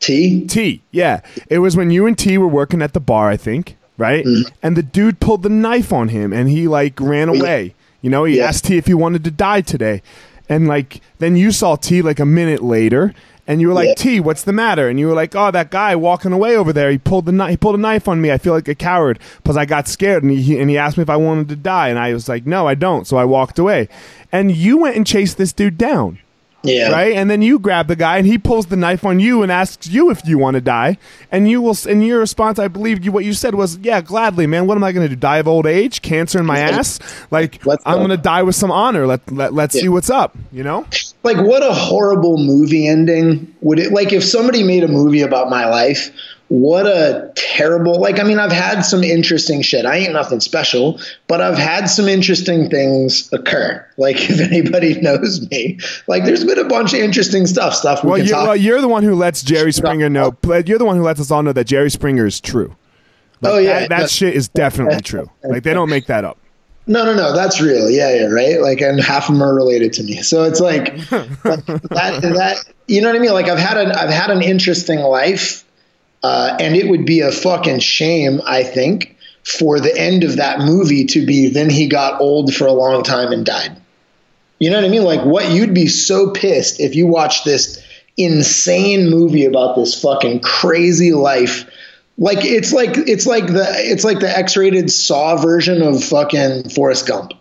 [0.00, 0.46] T.
[0.46, 0.82] T.
[0.90, 4.24] Yeah, it was when you and T were working at the bar, I think, right?
[4.24, 4.54] Mm-hmm.
[4.62, 7.74] And the dude pulled the knife on him, and he like ran away.
[8.02, 8.46] You know, he yeah.
[8.48, 10.02] asked T if he wanted to die today,
[10.48, 13.14] and like then you saw T like a minute later,
[13.46, 13.94] and you were like, yeah.
[13.94, 14.88] T, what's the matter?
[14.88, 17.50] And you were like, oh, that guy walking away over there, he pulled the knife,
[17.50, 18.32] he pulled a knife on me.
[18.32, 21.02] I feel like a coward because I got scared, and he and he asked me
[21.02, 23.06] if I wanted to die, and I was like, no, I don't.
[23.06, 23.88] So I walked away,
[24.32, 26.18] and you went and chased this dude down.
[26.64, 26.90] Yeah.
[26.90, 27.12] Right.
[27.12, 29.86] And then you grab the guy, and he pulls the knife on you and asks
[29.86, 30.96] you if you want to die.
[31.30, 31.76] And you will.
[31.86, 34.66] And your response, I believe, you what you said was, "Yeah, gladly, man.
[34.66, 35.20] What am I going to do?
[35.20, 36.00] Die of old age?
[36.00, 36.98] Cancer in my ass?
[37.30, 39.06] Like let's I'm going to die with some honor.
[39.06, 39.82] Let let let's yeah.
[39.82, 40.36] see what's up.
[40.50, 40.86] You know."
[41.24, 43.92] Like what a horrible movie ending would it?
[43.92, 46.10] Like if somebody made a movie about my life
[46.48, 49.86] what a terrible like i mean i've had some interesting shit.
[49.86, 53.84] I ain't nothing special but i've had some interesting things occur.
[53.96, 58.10] Like if anybody knows me like there's been a bunch of interesting stuff stuff we
[58.10, 61.02] well, you're, well you're the one who lets jerry springer know you're the one who
[61.02, 62.76] lets us all know that jerry springer is true.
[63.40, 65.30] Like, oh yeah that, that shit is definitely true.
[65.42, 66.38] Like they don't make that up
[66.86, 67.34] no, no, no.
[67.34, 67.90] That's real.
[67.90, 68.60] Yeah, yeah, right.
[68.60, 70.22] Like, and half of them are related to me.
[70.22, 72.20] So it's like, like that.
[72.22, 73.32] That you know what I mean?
[73.32, 75.64] Like, I've had an I've had an interesting life,
[76.22, 80.60] uh, and it would be a fucking shame, I think, for the end of that
[80.60, 83.80] movie to be then he got old for a long time and died.
[84.58, 85.04] You know what I mean?
[85.04, 87.82] Like what you'd be so pissed if you watch this
[88.16, 91.70] insane movie about this fucking crazy life.
[92.16, 97.06] Like it's like it's like the it's like the X-rated Saw version of fucking Forrest
[97.06, 97.34] Gump.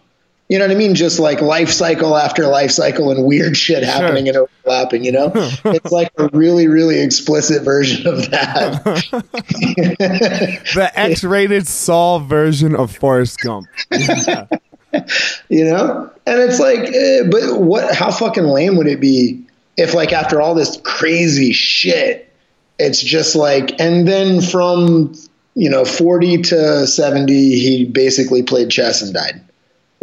[0.49, 0.93] You know what I mean?
[0.93, 4.43] Just like life cycle after life cycle and weird shit happening sure.
[4.43, 5.31] and overlapping, you know?
[5.65, 8.83] it's like a really, really explicit version of that.
[10.75, 13.67] the X rated Saw version of Forrest Gump.
[15.49, 16.11] you know?
[16.27, 19.45] And it's like, eh, but what, how fucking lame would it be
[19.77, 22.32] if, like, after all this crazy shit,
[22.83, 25.15] it's just like, and then from,
[25.55, 29.41] you know, 40 to 70, he basically played chess and died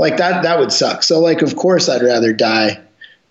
[0.01, 1.03] like that that would suck.
[1.03, 2.81] So like of course I'd rather die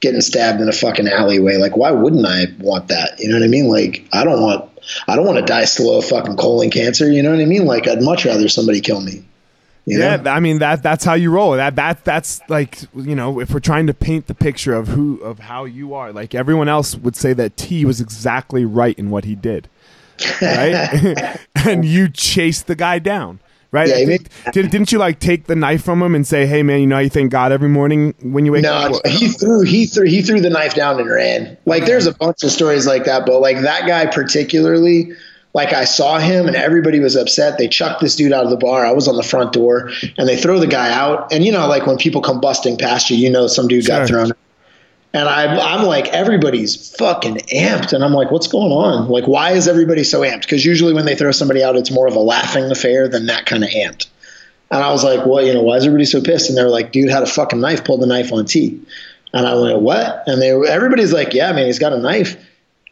[0.01, 1.57] getting stabbed in a fucking alleyway.
[1.57, 3.19] Like why wouldn't I want that?
[3.19, 3.67] You know what I mean?
[3.67, 4.69] Like I don't want
[5.07, 7.65] I don't want to die slow of fucking colon cancer, you know what I mean?
[7.65, 9.25] Like I'd much rather somebody kill me.
[9.85, 10.31] Yeah, know?
[10.31, 11.53] I mean that that's how you roll.
[11.53, 15.19] That that that's like you know, if we're trying to paint the picture of who
[15.21, 19.09] of how you are, like everyone else would say that T was exactly right in
[19.09, 19.69] what he did.
[20.41, 21.39] Right?
[21.65, 23.39] and you chased the guy down
[23.71, 23.87] right?
[23.87, 26.81] Yeah, think, did, didn't you like take the knife from him and say, "Hey, man,
[26.81, 28.91] you know, you thank God every morning when you wake no, up"?
[28.91, 31.57] No, he threw he threw he threw the knife down and ran.
[31.65, 35.13] Like, there's a bunch of stories like that, but like that guy particularly.
[35.53, 37.57] Like I saw him and everybody was upset.
[37.57, 38.85] They chucked this dude out of the bar.
[38.85, 41.33] I was on the front door and they throw the guy out.
[41.33, 43.99] And you know, like when people come busting past you, you know some dude sure.
[43.99, 44.31] got thrown.
[45.11, 47.93] And I'm, I'm like, everybody's fucking amped.
[47.93, 49.09] And I'm like, what's going on?
[49.09, 50.41] Like, why is everybody so amped?
[50.41, 53.47] Because usually when they throw somebody out, it's more of a laughing affair than that
[53.47, 54.07] kind of amped.
[54.69, 56.49] And I was like, well, you know, why is everybody so pissed?
[56.49, 58.79] And they were like, dude had a fucking knife, pulled the knife on T.
[59.33, 60.23] And I went, what?
[60.27, 62.37] And they everybody's like, yeah, man, he's got a knife.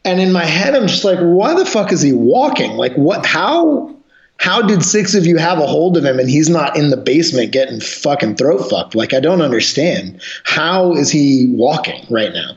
[0.07, 2.77] And in my head, I'm just like, why the fuck is he walking?
[2.77, 3.25] Like, what?
[3.25, 3.93] How?
[4.39, 6.97] How did six of you have a hold of him and he's not in the
[6.97, 8.93] basement getting fucking throat fucked?
[8.93, 10.21] Like, I don't understand.
[10.43, 12.55] How is he walking right now?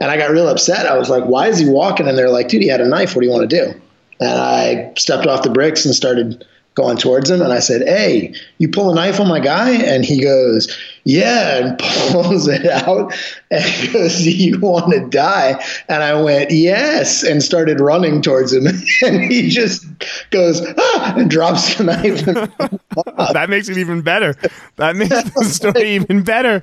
[0.00, 0.86] And I got real upset.
[0.86, 2.08] I was like, why is he walking?
[2.08, 3.14] And they're like, dude, he had a knife.
[3.14, 3.80] What do you want to do?
[4.20, 6.46] And I stepped off the bricks and started
[6.78, 9.72] going towards him and I said, Hey, you pull a knife on my guy?
[9.72, 11.78] And he goes, Yeah, and
[12.12, 13.12] pulls it out
[13.50, 15.62] and goes, Do you want to die?
[15.88, 18.66] And I went, Yes, and started running towards him.
[19.00, 19.86] And he just
[20.30, 22.24] goes, ah, and drops the knife.
[23.32, 24.34] that makes it even better.
[24.76, 26.62] That makes the story even better.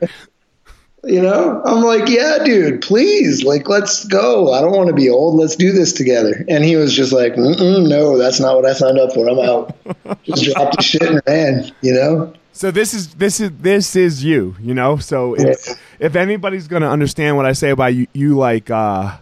[1.05, 4.53] You know, I'm like, yeah, dude, please, like, let's go.
[4.53, 5.35] I don't want to be old.
[5.35, 6.43] Let's do this together.
[6.49, 9.29] And he was just like, no, that's not what I signed up for.
[9.29, 9.77] I'm out.
[10.23, 11.71] just dropped the shit and ran.
[11.81, 12.33] You know.
[12.53, 14.55] So this is this is this is you.
[14.59, 14.97] You know.
[14.97, 15.73] So if, yeah.
[15.99, 18.71] if anybody's gonna understand what I say about you, you like.
[18.71, 19.17] uh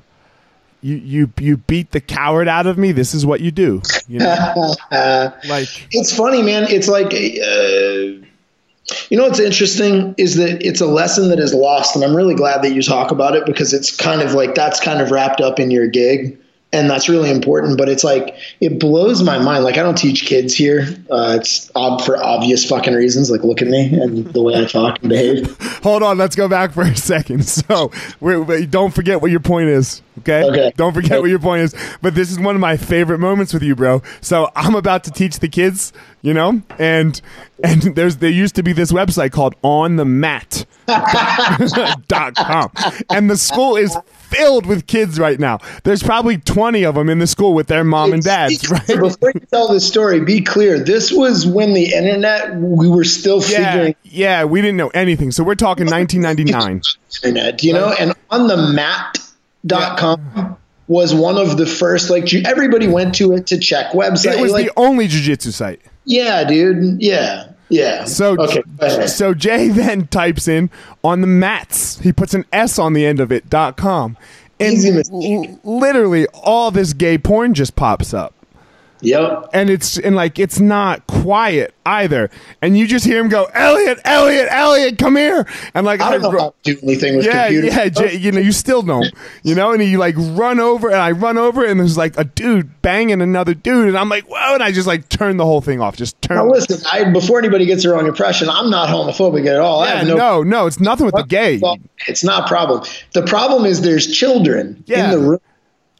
[0.83, 2.91] you you you beat the coward out of me.
[2.91, 3.81] This is what you do.
[4.07, 6.65] You know, like it's funny, man.
[6.69, 8.27] It's like uh,
[9.09, 12.35] you know what's interesting is that it's a lesson that is lost, and I'm really
[12.35, 15.39] glad that you talk about it because it's kind of like that's kind of wrapped
[15.39, 16.37] up in your gig,
[16.73, 17.77] and that's really important.
[17.77, 19.63] But it's like it blows my mind.
[19.63, 20.81] Like I don't teach kids here.
[21.09, 23.31] Uh, it's ob- for obvious fucking reasons.
[23.31, 25.57] Like look at me and the way I talk and behave.
[25.83, 27.45] Hold on, let's go back for a second.
[27.45, 27.91] So
[28.69, 30.02] don't forget what your point is.
[30.19, 30.43] Okay?
[30.43, 30.73] okay.
[30.75, 31.75] Don't forget what your point is.
[32.01, 34.01] But this is one of my favorite moments with you, bro.
[34.21, 37.19] So I'm about to teach the kids, you know, and
[37.63, 40.65] and there's there used to be this website called On the Mat.
[40.85, 42.71] dot com.
[43.09, 43.97] And the school is
[44.33, 45.59] filled with kids right now.
[45.83, 48.85] There's probably 20 of them in the school with their mom and dads, right?
[48.85, 50.79] Before you tell the story, be clear.
[50.79, 53.95] This was when the internet, we were still yeah, figuring.
[54.03, 55.31] Yeah, we didn't know anything.
[55.31, 56.81] So we're talking 1999.
[57.23, 59.19] Internet, you know, and on the mat
[59.65, 64.37] dot com was one of the first like everybody went to it to check website.
[64.37, 65.81] It was like, the only jiu-jitsu site.
[66.05, 67.01] Yeah, dude.
[67.01, 67.49] Yeah.
[67.69, 68.03] Yeah.
[68.05, 70.69] So okay, so Jay then types in
[71.03, 71.99] on the mats.
[71.99, 74.17] He puts an S on the end of it dot com.
[74.59, 74.77] And
[75.63, 78.33] literally all this gay porn just pops up.
[79.03, 79.49] Yep.
[79.53, 82.29] And it's and like it's not quiet either.
[82.61, 85.45] And you just hear him go, Eliot, Eliot, Eliot, come here.
[85.73, 87.75] And like I don't I, know how to do anything with yeah, computers.
[87.75, 89.13] Yeah, Jay, you know, you still don't.
[89.43, 92.23] You know, and he like run over and I run over and there's like a
[92.23, 95.61] dude banging another dude and I'm like, whoa, and I just like turn the whole
[95.61, 95.97] thing off.
[95.97, 99.59] Just turn Now listen, I before anybody gets the wrong impression, I'm not homophobic at
[99.59, 99.85] all.
[99.85, 101.61] Yeah, no, no, no, it's nothing with the gay.
[102.07, 102.83] It's not a problem.
[103.13, 105.05] The problem is there's children yeah.
[105.05, 105.39] in the room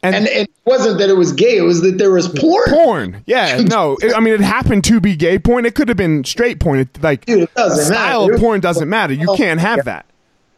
[0.04, 2.70] and, and, it wasn't that it was gay; it was that there was porn.
[2.70, 3.62] Porn, yeah.
[3.64, 5.66] No, it, I mean it happened to be gay porn.
[5.66, 6.80] It could have been straight porn.
[6.80, 8.34] It, like, dude, it doesn't style matter.
[8.34, 9.14] of porn doesn't matter.
[9.14, 10.06] You oh, can't have that,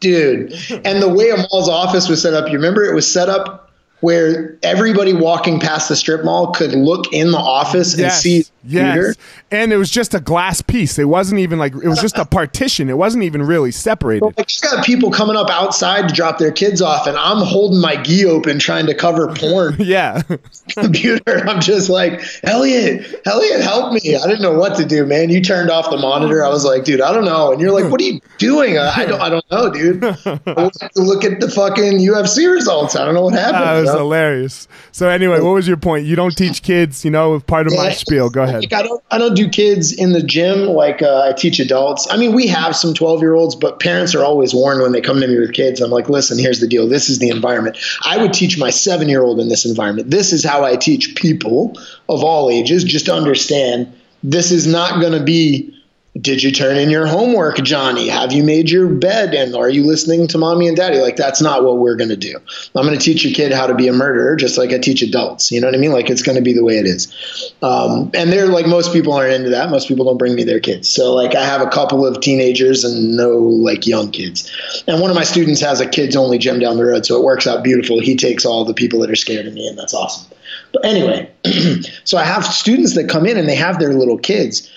[0.00, 0.52] dude.
[0.84, 3.65] And the way Amal's office was set up, you remember it was set up
[4.00, 8.44] where everybody walking past the strip mall could look in the office and yes, see
[8.68, 9.16] yes.
[9.50, 10.98] And it was just a glass piece.
[10.98, 12.90] It wasn't even like it was just a partition.
[12.90, 14.24] It wasn't even really separated.
[14.36, 17.80] like you got people coming up outside to drop their kids off, and I'm holding
[17.80, 19.76] my gi open trying to cover porn.
[19.78, 20.22] yeah,
[20.70, 21.48] computer.
[21.48, 24.16] I'm just like Eliot, Eliot, help me.
[24.16, 25.30] I didn't know what to do, man.
[25.30, 26.44] You turned off the monitor.
[26.44, 27.52] I was like, dude, I don't know.
[27.52, 28.78] And you're like, what are you doing?
[28.78, 30.04] I don't, I don't know, dude.
[30.04, 32.96] I to look at the fucking UFC results.
[32.96, 33.88] I don't know what happened.
[33.88, 34.68] Uh, hilarious.
[34.92, 36.06] So anyway, what was your point?
[36.06, 38.30] You don't teach kids, you know, part of my spiel.
[38.30, 38.72] Go ahead.
[38.72, 42.06] I don't I don't do kids in the gym like uh, I teach adults.
[42.10, 45.26] I mean, we have some 12-year-olds, but parents are always warned when they come to
[45.26, 45.80] me with kids.
[45.80, 46.88] I'm like, "Listen, here's the deal.
[46.88, 47.76] This is the environment.
[48.04, 50.10] I would teach my 7-year-old in this environment.
[50.10, 51.78] This is how I teach people
[52.08, 55.75] of all ages just to understand this is not going to be
[56.20, 58.08] did you turn in your homework, Johnny?
[58.08, 59.34] Have you made your bed?
[59.34, 60.98] And are you listening to mommy and daddy?
[60.98, 62.38] Like, that's not what we're going to do.
[62.74, 65.02] I'm going to teach your kid how to be a murderer, just like I teach
[65.02, 65.50] adults.
[65.50, 65.92] You know what I mean?
[65.92, 67.52] Like, it's going to be the way it is.
[67.62, 69.70] Um, and they're like, most people aren't into that.
[69.70, 70.88] Most people don't bring me their kids.
[70.88, 74.50] So, like, I have a couple of teenagers and no, like, young kids.
[74.86, 77.04] And one of my students has a kids only gym down the road.
[77.04, 78.00] So it works out beautiful.
[78.00, 80.30] He takes all the people that are scared of me, and that's awesome.
[80.72, 81.30] But anyway,
[82.04, 84.70] so I have students that come in and they have their little kids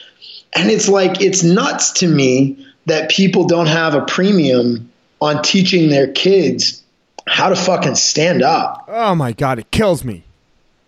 [0.54, 5.90] And it's like, it's nuts to me that people don't have a premium on teaching
[5.90, 6.84] their kids
[7.28, 8.86] how to fucking stand up.
[8.88, 10.24] Oh my God, it kills me.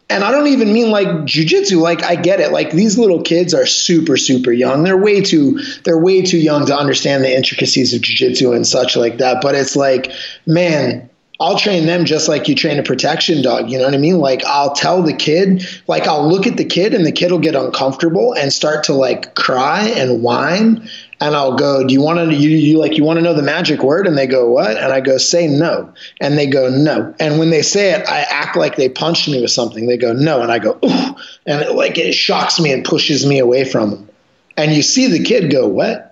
[0.10, 1.80] And I don't even mean like jujitsu.
[1.80, 2.52] Like I get it.
[2.52, 4.84] Like these little kids are super, super young.
[4.84, 8.98] They're way too, they're way too young to understand the intricacies of jujitsu and such
[8.98, 9.42] like that.
[9.42, 10.12] But it's like,
[10.46, 11.10] man,
[11.42, 13.72] I'll train them just like you train a protection dog.
[13.72, 14.20] You know what I mean?
[14.20, 17.40] Like I'll tell the kid, like I'll look at the kid and the kid will
[17.40, 20.88] get uncomfortable and start to like cry and whine.
[21.20, 23.42] And I'll go, do you want to, you, you like, you want to know the
[23.42, 24.06] magic word?
[24.06, 24.78] And they go, what?
[24.78, 25.94] And I go, say no.
[26.20, 27.14] And they go, no.
[27.20, 29.88] And when they say it, I act like they punched me with something.
[29.88, 30.42] They go, no.
[30.42, 31.16] And I go, Ooh.
[31.48, 34.10] and it, like it shocks me and pushes me away from them.
[34.58, 36.11] And you see the kid go, what?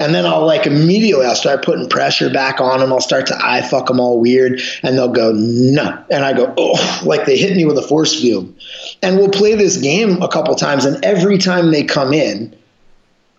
[0.00, 2.92] And then I'll like immediately I'll start putting pressure back on them.
[2.92, 6.54] I'll start to eye fuck them all weird, and they'll go no, and I go
[6.56, 8.54] oh, like they hit me with a force field.
[9.02, 12.56] And we'll play this game a couple times, and every time they come in,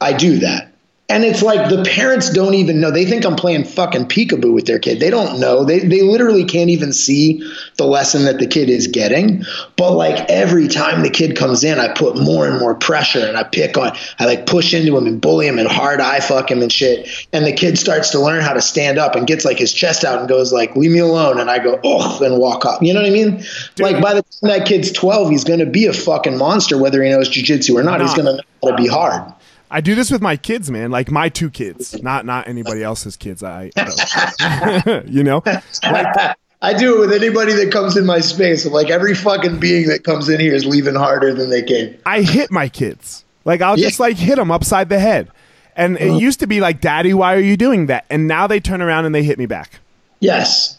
[0.02, 0.69] I do that.
[1.10, 2.92] And it's like the parents don't even know.
[2.92, 5.00] They think I'm playing fucking peekaboo with their kid.
[5.00, 5.64] They don't know.
[5.64, 7.42] They, they literally can't even see
[7.78, 9.44] the lesson that the kid is getting.
[9.76, 13.38] But like every time the kid comes in, I put more and more pressure and
[13.38, 16.52] I pick on, I like push into him and bully him and hard eye fuck
[16.52, 17.10] him and shit.
[17.34, 20.04] And the kid starts to learn how to stand up and gets like his chest
[20.04, 21.40] out and goes like, leave me alone.
[21.40, 22.84] And I go, oh, and walk up.
[22.84, 23.38] You know what I mean?
[23.74, 23.80] Dude.
[23.80, 27.02] Like by the time that kid's 12, he's going to be a fucking monster, whether
[27.04, 27.98] he knows jujitsu or not.
[27.98, 28.02] not.
[28.02, 29.34] He's going to know how to be hard.
[29.72, 30.92] I do this with my kids, man.
[30.92, 33.44] Like my two kids, not not anybody else's kids.
[33.44, 38.66] I, uh, you know, like, I do it with anybody that comes in my space.
[38.66, 41.98] I'm like every fucking being that comes in here is leaving harder than they came.
[42.06, 43.26] I hit my kids.
[43.46, 43.88] Like I'll yeah.
[43.88, 45.30] just like hit them upside the head.
[45.76, 46.18] And it uh-huh.
[46.18, 49.06] used to be like, "Daddy, why are you doing that?" And now they turn around
[49.06, 49.80] and they hit me back.
[50.20, 50.79] Yes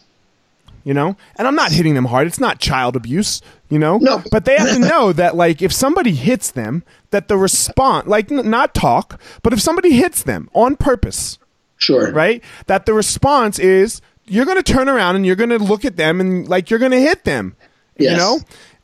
[0.84, 1.16] you know?
[1.36, 2.26] And i'm not hitting them hard.
[2.26, 3.98] It's not child abuse you know?
[3.98, 4.22] No.
[4.30, 8.30] but they have to know that like if somebody hits them that the response like
[8.30, 11.38] n- not talk but if somebody hits them on purpose
[11.76, 12.12] sure.
[12.12, 15.84] right that the response is you're going to turn around and you're going to look
[15.84, 17.56] at them and like you're going to hit them.
[17.96, 18.12] Yes.
[18.12, 18.40] you know?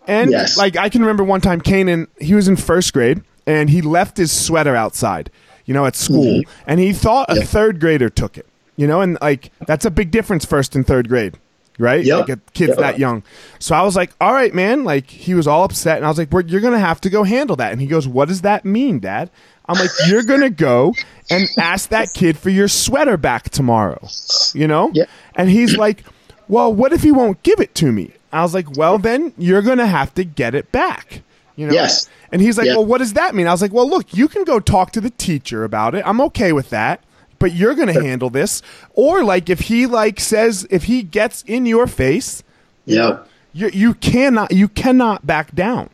[0.07, 0.57] And yes.
[0.57, 4.17] like i can remember one time kanan he was in first grade and he left
[4.17, 5.31] his sweater outside
[5.65, 6.63] you know at school mm-hmm.
[6.67, 9.01] and he thought a third grader took it you know?
[9.01, 11.39] And like that's a big difference first and third grade
[11.79, 12.05] right?
[12.05, 12.21] Yep.
[12.21, 12.79] Like a kid's yep.
[12.79, 13.23] that young.
[13.59, 14.85] So I was like, all right, man.
[14.85, 17.57] Like he was all upset, and I was like, you're gonna have to go handle
[17.57, 17.73] that.
[17.73, 19.31] And he goes, what does that mean, Dad?
[19.69, 20.95] I'm like, you're gonna go
[21.31, 24.07] and ask that kid for your sweater back tomorrow,
[24.55, 24.93] you know?
[24.95, 25.07] Yeah.
[25.35, 26.05] And he's like,
[26.49, 28.13] well, what if he won't give it to me?
[28.33, 31.23] I was like, well, then you're gonna have to get it back.
[31.57, 31.73] You know?
[31.73, 32.09] Yes.
[32.31, 33.47] And he's like, well, what does that mean?
[33.47, 36.07] I was like, well, look, you can go talk to the teacher about it.
[36.07, 37.03] I'm okay with that
[37.47, 38.61] but you're going to handle this.
[38.95, 42.43] Or like if he like says if he gets in your face,
[42.87, 43.21] yeah,
[43.53, 45.89] you you cannot you cannot back down.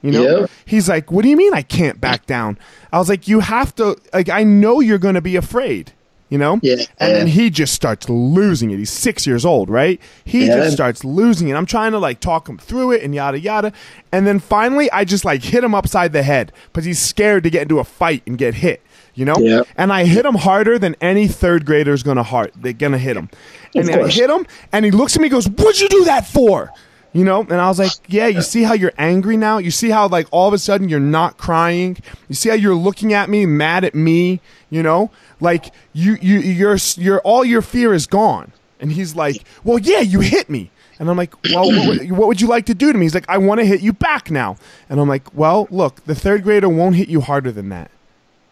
[0.00, 0.50] You know, yep.
[0.64, 2.56] he's like, "What do you mean I can't back down?"
[2.92, 3.96] I was like, "You have to.
[4.12, 5.92] Like, I know you're going to be afraid."
[6.28, 6.76] You know, yeah.
[6.98, 8.78] And then he just starts losing it.
[8.78, 10.00] He's six years old, right?
[10.24, 10.56] He yeah.
[10.58, 11.54] just starts losing it.
[11.54, 13.72] I'm trying to like talk him through it and yada yada.
[14.12, 17.50] And then finally, I just like hit him upside the head because he's scared to
[17.50, 18.82] get into a fight and get hit
[19.14, 19.36] you know?
[19.38, 19.66] Yep.
[19.76, 22.52] And I hit him harder than any third grader is gonna heart.
[22.56, 23.28] They're gonna hit him.
[23.74, 26.26] And I hit him, and he looks at me, and goes, "What'd you do that
[26.26, 26.70] for?"
[27.12, 27.40] You know?
[27.42, 29.58] And I was like, "Yeah, you see how you're angry now?
[29.58, 31.98] You see how like all of a sudden you're not crying?
[32.28, 34.40] You see how you're looking at me, mad at me?
[34.70, 35.10] You know?
[35.40, 40.00] Like you, you, you're, you're all your fear is gone." And he's like, "Well, yeah,
[40.00, 42.96] you hit me." And I'm like, well, what, what, would you like to do to
[42.96, 43.06] me?
[43.06, 44.56] He's like, I want to hit you back now.
[44.88, 47.90] And I'm like, well, look, the third grader won't hit you harder than that.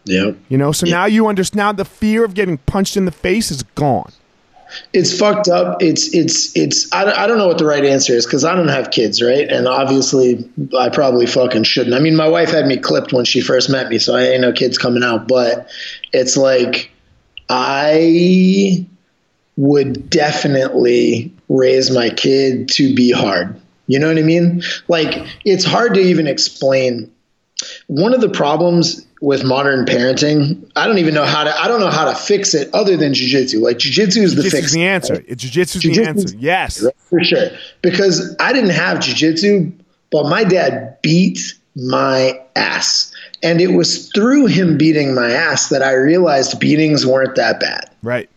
[0.03, 0.31] Yeah.
[0.49, 3.51] You know, so now you understand now the fear of getting punched in the face
[3.51, 4.11] is gone.
[4.93, 5.81] It's fucked up.
[5.81, 6.91] It's it's it's.
[6.93, 9.49] I, I don't know what the right answer is because I don't have kids, right?
[9.49, 11.93] And obviously, I probably fucking shouldn't.
[11.93, 14.41] I mean, my wife had me clipped when she first met me, so I ain't
[14.41, 15.27] no kids coming out.
[15.27, 15.69] But
[16.13, 16.89] it's like
[17.49, 18.87] I
[19.57, 23.59] would definitely raise my kid to be hard.
[23.87, 24.63] You know what I mean?
[24.87, 27.11] Like it's hard to even explain.
[27.87, 31.55] One of the problems with modern parenting, I don't even know how to.
[31.55, 33.61] I don't know how to fix it other than jujitsu.
[33.61, 34.73] Like jujitsu is the fix.
[34.73, 35.13] The answer.
[35.13, 35.27] Right?
[35.27, 36.35] Jujitsu is the answer.
[36.37, 37.49] Yes, for sure.
[37.81, 39.71] Because I didn't have jujitsu,
[40.09, 41.39] but my dad beat
[41.75, 47.35] my ass, and it was through him beating my ass that I realized beatings weren't
[47.35, 47.89] that bad.
[48.01, 48.29] Right.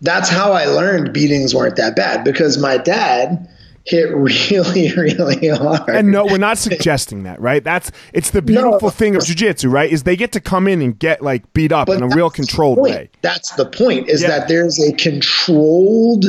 [0.00, 3.48] That's how I learned beatings weren't that bad because my dad
[3.84, 5.88] hit really, really hard.
[5.88, 7.62] And no, we're not suggesting that, right?
[7.62, 9.90] That's it's the beautiful no, thing of jujitsu, right?
[9.90, 12.30] Is they get to come in and get like beat up but in a real
[12.30, 13.10] controlled way.
[13.22, 14.08] That's the point.
[14.08, 14.28] Is yeah.
[14.28, 16.26] that there's a controlled,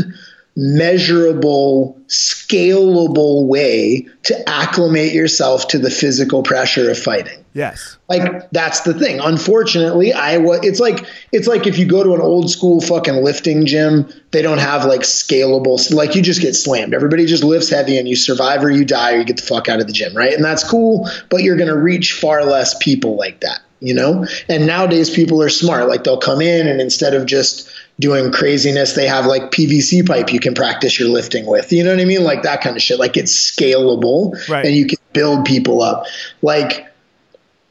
[0.55, 7.38] measurable, scalable way to acclimate yourself to the physical pressure of fighting.
[7.59, 7.97] Yes.
[8.07, 9.19] Like that's the thing.
[9.19, 13.65] Unfortunately, Iowa it's like it's like if you go to an old school fucking lifting
[13.65, 16.93] gym, they don't have like scalable like you just get slammed.
[16.93, 19.67] Everybody just lifts heavy and you survive or you die or you get the fuck
[19.67, 20.31] out of the gym, right?
[20.31, 24.25] And that's cool, but you're going to reach far less people like that, you know?
[24.47, 25.89] And nowadays people are smart.
[25.89, 28.93] Like they'll come in and instead of just doing craziness.
[28.93, 31.73] They have like PVC pipe you can practice your lifting with.
[31.73, 32.23] You know what I mean?
[32.23, 32.99] Like that kind of shit.
[32.99, 34.65] Like it's scalable right.
[34.65, 36.05] and you can build people up.
[36.41, 36.88] Like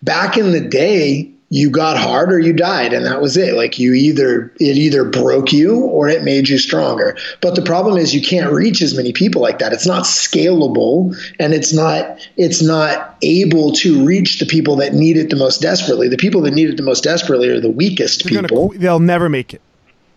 [0.02, 3.78] back in the day, you got hard or you died and that was it like
[3.78, 8.14] you either it either broke you or it made you stronger but the problem is
[8.14, 12.62] you can't reach as many people like that it's not scalable and it's not it's
[12.62, 16.52] not able to reach the people that need it the most desperately the people that
[16.52, 19.62] need it the most desperately are the weakest They're people gonna, they'll never make it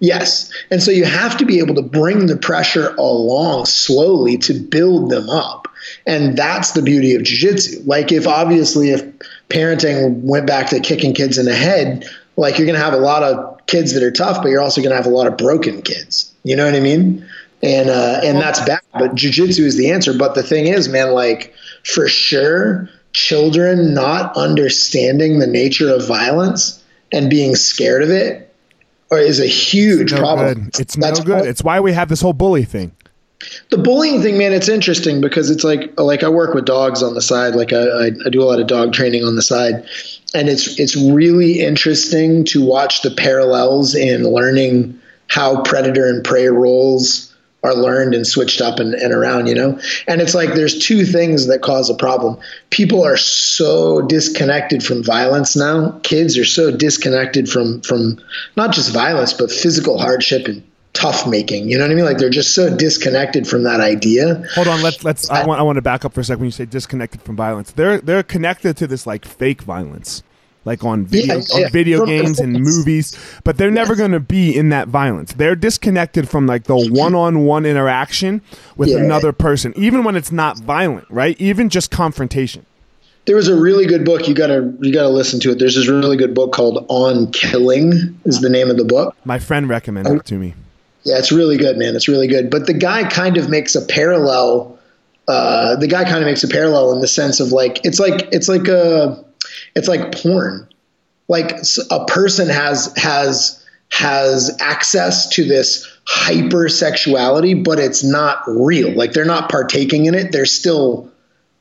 [0.02, 0.52] Yes.
[0.72, 5.12] And so you have to be able to bring the pressure along slowly to build
[5.12, 5.68] them up.
[6.08, 7.84] And that's the beauty of jiu-jitsu.
[7.86, 9.04] Like if obviously if
[9.52, 12.06] parenting went back to kicking kids in the head,
[12.38, 14.82] like you're going to have a lot of kids that are tough, but you're also
[14.82, 16.34] going to have a lot of broken kids.
[16.44, 17.28] You know what I mean?
[17.64, 18.82] And uh, and that's bad.
[18.94, 20.18] But jiu-jitsu is the answer.
[20.18, 26.84] But the thing is, man, like for sure, children not understanding the nature of violence
[27.12, 28.52] and being scared of it
[29.12, 30.64] or is a huge no problem.
[30.66, 30.80] Good.
[30.80, 31.46] It's That's no good.
[31.46, 32.94] It's why we have this whole bully thing.
[33.70, 37.14] The bullying thing, man, it's interesting because it's like like I work with dogs on
[37.14, 39.86] the side, like I, I, do a lot of dog training on the side,
[40.34, 46.48] and it's it's really interesting to watch the parallels in learning how predator and prey
[46.48, 47.32] roles
[47.64, 49.80] are learned and switched up and, and around, you know?
[50.08, 52.40] And it's like there's two things that cause a problem.
[52.72, 55.92] People are so disconnected from violence now.
[56.04, 58.20] Kids are so disconnected from from
[58.58, 60.64] not just violence, but physical hardship and
[60.94, 61.70] tough making.
[61.70, 62.06] You know what I mean?
[62.06, 64.44] Like they're just so disconnected from that idea.
[64.56, 66.48] Hold on, let's let's I want I want to back up for a second when
[66.48, 67.72] you say disconnected from violence.
[67.72, 70.24] They're they're connected to this like fake violence
[70.66, 71.66] like on video yeah, yeah.
[71.66, 75.34] on video games and movies, but they're never going to be in that violence.
[75.34, 76.96] They're disconnected from like the mm-hmm.
[76.96, 78.42] one-on-one interaction
[78.76, 78.98] with yeah.
[78.98, 81.40] another person, even when it's not violent, right?
[81.40, 82.66] Even just confrontation.
[83.26, 85.60] There was a really good book you gotta you gotta listen to it.
[85.60, 89.16] There's this really good book called On Killing is the name of the book.
[89.26, 90.56] My friend recommended it to me.
[91.04, 91.96] Yeah, it's really good, man.
[91.96, 92.50] It's really good.
[92.50, 94.80] But the guy kind of makes a parallel.
[95.28, 98.30] Uh, the guy kind of makes a parallel in the sense of like it's like
[98.32, 99.24] it's like a
[99.76, 100.68] it's like porn.
[101.28, 108.92] Like a person has has has access to this hypersexuality, but it's not real.
[108.92, 110.32] Like they're not partaking in it.
[110.32, 111.12] They're still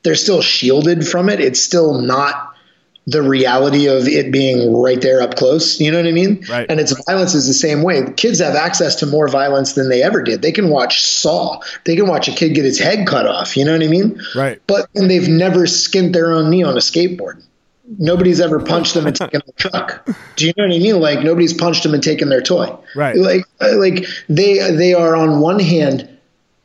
[0.03, 1.39] they're still shielded from it.
[1.39, 2.50] It's still not
[3.07, 5.79] the reality of it being right there up close.
[5.79, 6.45] You know what I mean?
[6.49, 6.67] Right.
[6.69, 8.03] And its violence is the same way.
[8.15, 10.41] Kids have access to more violence than they ever did.
[10.41, 11.61] They can watch Saw.
[11.85, 13.57] They can watch a kid get his head cut off.
[13.57, 14.21] You know what I mean?
[14.35, 14.61] Right.
[14.67, 17.41] But and they've never skinned their own knee on a skateboard
[17.97, 20.07] nobody's ever punched them and taken their truck.
[20.35, 20.99] Do you know what I mean?
[20.99, 22.73] Like nobody's punched them and taken their toy.
[22.95, 23.17] Right.
[23.17, 26.07] Like uh, like they they are on one hand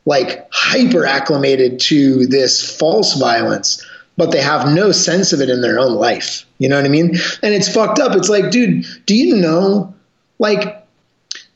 [0.05, 3.85] like hyper acclimated to this false violence,
[4.17, 6.45] but they have no sense of it in their own life.
[6.57, 7.15] You know what I mean?
[7.43, 8.15] And it's fucked up.
[8.15, 9.93] It's like, dude, do you know
[10.39, 10.85] like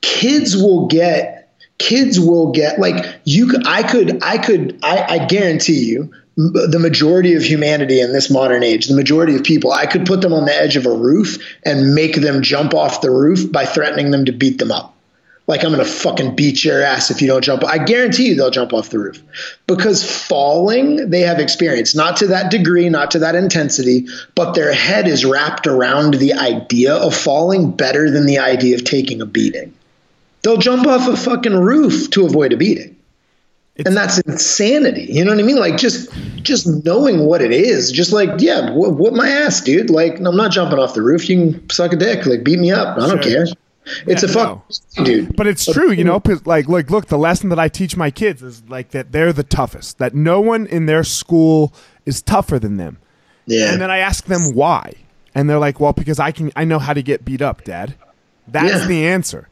[0.01, 5.83] kids will get kids will get like you I could I could I, I guarantee
[5.85, 10.05] you the majority of humanity in this modern age, the majority of people, I could
[10.05, 13.51] put them on the edge of a roof and make them jump off the roof
[13.51, 14.95] by threatening them to beat them up.
[15.47, 17.65] Like, I'm going to fucking beat your ass if you don't jump.
[17.65, 19.21] I guarantee you they'll jump off the roof
[19.67, 24.71] because falling, they have experience, not to that degree, not to that intensity, but their
[24.71, 29.25] head is wrapped around the idea of falling better than the idea of taking a
[29.25, 29.73] beating.
[30.43, 32.95] They'll jump off a fucking roof to avoid a beating.
[33.75, 35.03] It's, and that's insanity.
[35.03, 35.57] You know what I mean?
[35.57, 36.11] Like just
[36.43, 39.89] just knowing what it is, just like yeah, wh- what my ass, dude.
[39.89, 41.29] Like I'm not jumping off the roof.
[41.29, 42.97] You can suck a dick, like beat me up.
[42.97, 43.45] I don't sure.
[43.45, 43.45] care.
[44.05, 45.03] It's yeah, a fuck, no.
[45.03, 45.35] dude.
[45.35, 46.21] But it's true, you know.
[46.45, 49.43] Like, like, look, the lesson that I teach my kids is like that they're the
[49.43, 49.97] toughest.
[49.97, 51.73] That no one in their school
[52.05, 52.99] is tougher than them.
[53.47, 53.71] Yeah.
[53.71, 54.93] And then I ask them why,
[55.33, 56.51] and they're like, "Well, because I can.
[56.55, 57.95] I know how to get beat up, Dad."
[58.47, 58.87] That's yeah.
[58.87, 59.47] the answer.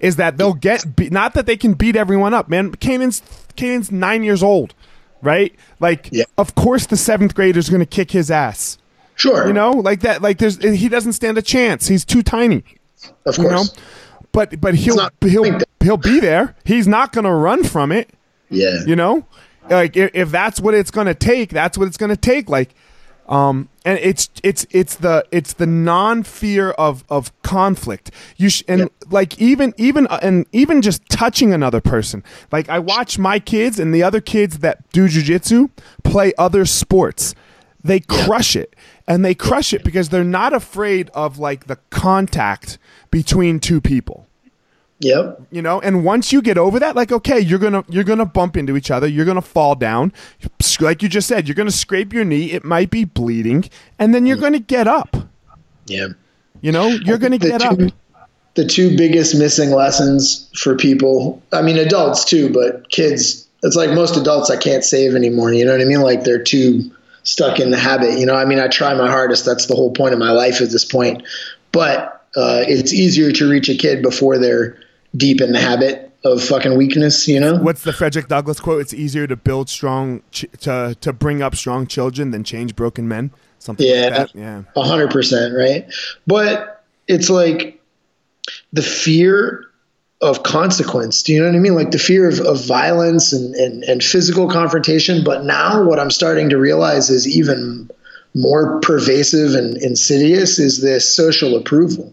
[0.00, 2.72] Is that they'll get beat, not that they can beat everyone up, man.
[2.72, 3.20] Kanan's
[3.56, 4.74] Kanan's nine years old,
[5.22, 5.54] right?
[5.80, 6.24] Like, yeah.
[6.36, 8.78] of course, the seventh grader is going to kick his ass.
[9.16, 10.22] Sure, you know, like that.
[10.22, 11.88] Like, there's he doesn't stand a chance.
[11.88, 12.64] He's too tiny.
[13.26, 13.64] Of course, you know?
[14.32, 16.54] but but he'll he'll he'll be there.
[16.64, 18.10] He's not going to run from it.
[18.50, 19.26] Yeah, you know,
[19.68, 22.48] like if, if that's what it's going to take, that's what it's going to take.
[22.48, 22.74] Like,
[23.28, 28.10] um, and it's it's it's the it's the non fear of of conflict.
[28.36, 28.92] You sh- and yep.
[29.10, 32.22] like even even uh, and even just touching another person.
[32.50, 35.70] Like I watch my kids and the other kids that do jujitsu
[36.04, 37.34] play other sports.
[37.82, 38.74] They crush it.
[39.06, 42.78] And they crush it because they're not afraid of like the contact
[43.10, 44.26] between two people.
[45.00, 45.42] Yep.
[45.52, 48.56] You know, and once you get over that, like okay, you're gonna you're gonna bump
[48.56, 50.12] into each other, you're gonna fall down,
[50.80, 52.50] like you just said, you're gonna scrape your knee.
[52.52, 54.42] It might be bleeding, and then you're mm.
[54.42, 55.16] gonna get up.
[55.86, 56.08] Yeah.
[56.62, 57.78] You know, you're gonna get two, up.
[58.54, 63.44] The two biggest missing lessons for people, I mean, adults too, but kids.
[63.64, 65.52] It's like most adults I can't save anymore.
[65.52, 66.00] You know what I mean?
[66.00, 66.92] Like they're too
[67.28, 68.18] stuck in the habit.
[68.18, 69.44] You know, I mean, I try my hardest.
[69.44, 71.22] That's the whole point of my life at this point.
[71.72, 74.78] But uh, it's easier to reach a kid before they're
[75.16, 77.56] deep in the habit of fucking weakness, you know?
[77.56, 78.80] What's the Frederick Douglass quote?
[78.80, 83.06] It's easier to build strong, ch- to, to bring up strong children than change broken
[83.06, 83.30] men.
[83.58, 84.34] Something yeah, like that.
[84.34, 84.62] Yeah.
[84.76, 85.54] A hundred percent.
[85.54, 85.86] Right.
[86.26, 87.80] But it's like
[88.72, 89.67] the fear
[90.20, 91.22] of consequence.
[91.22, 91.74] Do you know what I mean?
[91.74, 95.22] Like the fear of, of violence and, and, and physical confrontation.
[95.22, 97.88] But now what I'm starting to realize is even
[98.34, 102.12] more pervasive and insidious is this social approval.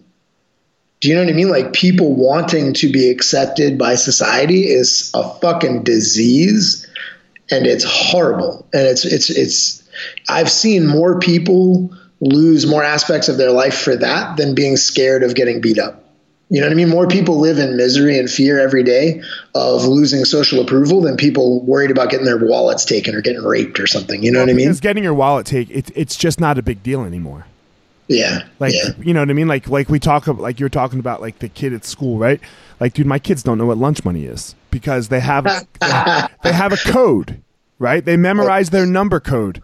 [1.02, 1.50] Do you know what I mean?
[1.50, 6.88] Like people wanting to be accepted by society is a fucking disease
[7.52, 8.68] and it's horrible.
[8.74, 9.84] And it's it's it's
[10.30, 15.24] I've seen more people lose more aspects of their life for that than being scared
[15.24, 16.05] of getting beat up.
[16.50, 16.90] You know what I mean?
[16.90, 19.22] More people live in misery and fear every day
[19.56, 23.80] of losing social approval than people worried about getting their wallets taken or getting raped
[23.80, 24.22] or something.
[24.22, 24.68] You know well, what I mean?
[24.68, 27.48] Because getting your wallet taken, it, it's just not a big deal anymore.
[28.08, 28.44] Yeah.
[28.60, 28.90] Like yeah.
[29.00, 29.48] you know what I mean?
[29.48, 32.40] Like like we talk about like you're talking about like the kid at school, right?
[32.80, 35.46] Like dude, my kids don't know what lunch money is because they have
[36.44, 37.42] they have a code,
[37.80, 38.06] right?
[38.06, 39.62] They memorize their number code.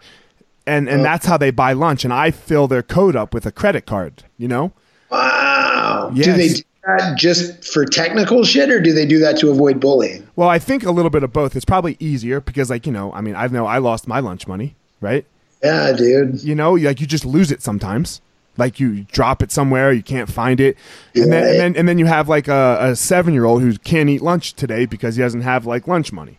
[0.66, 1.04] And and oh.
[1.04, 4.24] that's how they buy lunch and I fill their code up with a credit card,
[4.36, 4.72] you know?
[5.10, 6.10] Wow.
[6.14, 6.26] Yes.
[6.26, 10.26] Do they that just for technical shit or do they do that to avoid bullying?
[10.36, 11.54] Well, I think a little bit of both.
[11.54, 14.46] It's probably easier because like, you know, I mean, I know I lost my lunch
[14.46, 15.24] money, right?
[15.62, 16.42] Yeah, dude.
[16.42, 18.20] You know, like you just lose it sometimes
[18.56, 20.76] like you drop it somewhere you can't find it
[21.14, 23.76] and, then, and then and then you have like a, a seven year old who
[23.78, 26.38] can't eat lunch today because he doesn't have like lunch money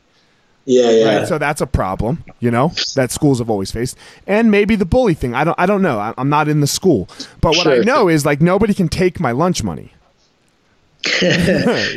[0.66, 1.28] yeah yeah right?
[1.28, 5.14] so that's a problem you know that schools have always faced and maybe the bully
[5.14, 7.10] thing i don't i don't know I, am not in the school
[7.42, 7.74] but what sure.
[7.74, 9.93] i know is like nobody can take my lunch money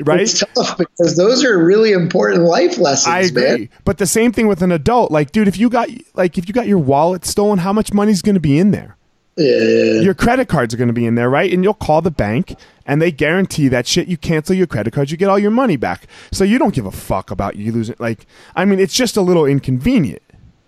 [0.05, 3.69] right it's tough because those are really important life lessons i agree man.
[3.85, 6.55] but the same thing with an adult like dude if you got like if you
[6.55, 8.97] got your wallet stolen how much money's going to be in there
[9.37, 10.01] yeah.
[10.01, 11.53] Your credit cards are going to be in there, right?
[11.53, 14.09] And you'll call the bank and they guarantee that shit.
[14.09, 16.07] You cancel your credit cards, you get all your money back.
[16.33, 17.97] So you don't give a fuck about you losing.
[17.99, 20.23] Like, I mean, it's just a little inconvenient,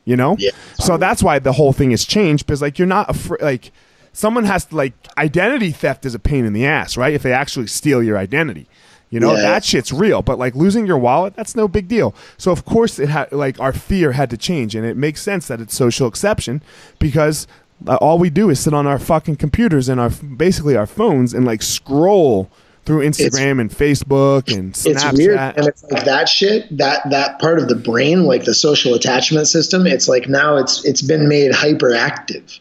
[0.05, 0.37] you know?
[0.39, 0.51] Yeah.
[0.75, 3.41] So that's why the whole thing has changed because, like, you're not afraid.
[3.41, 3.73] Like,
[4.19, 7.15] someone has to, like, identity theft is a pain in the ass, right?
[7.15, 8.67] If they actually steal your identity.
[9.11, 9.43] You know, yeah.
[9.43, 12.15] that shit's real, but like losing your wallet, that's no big deal.
[12.37, 15.49] So of course it had like our fear had to change and it makes sense
[15.49, 16.61] that it's social exception
[16.99, 17.47] because
[17.87, 21.33] uh, all we do is sit on our fucking computers and our basically our phones
[21.33, 22.51] and like scroll
[22.85, 25.11] through Instagram it's, and Facebook and Snapchat.
[25.11, 26.77] It's weird, and it's like that shit.
[26.77, 30.85] That that part of the brain, like the social attachment system, it's like now it's
[30.85, 32.61] it's been made hyperactive.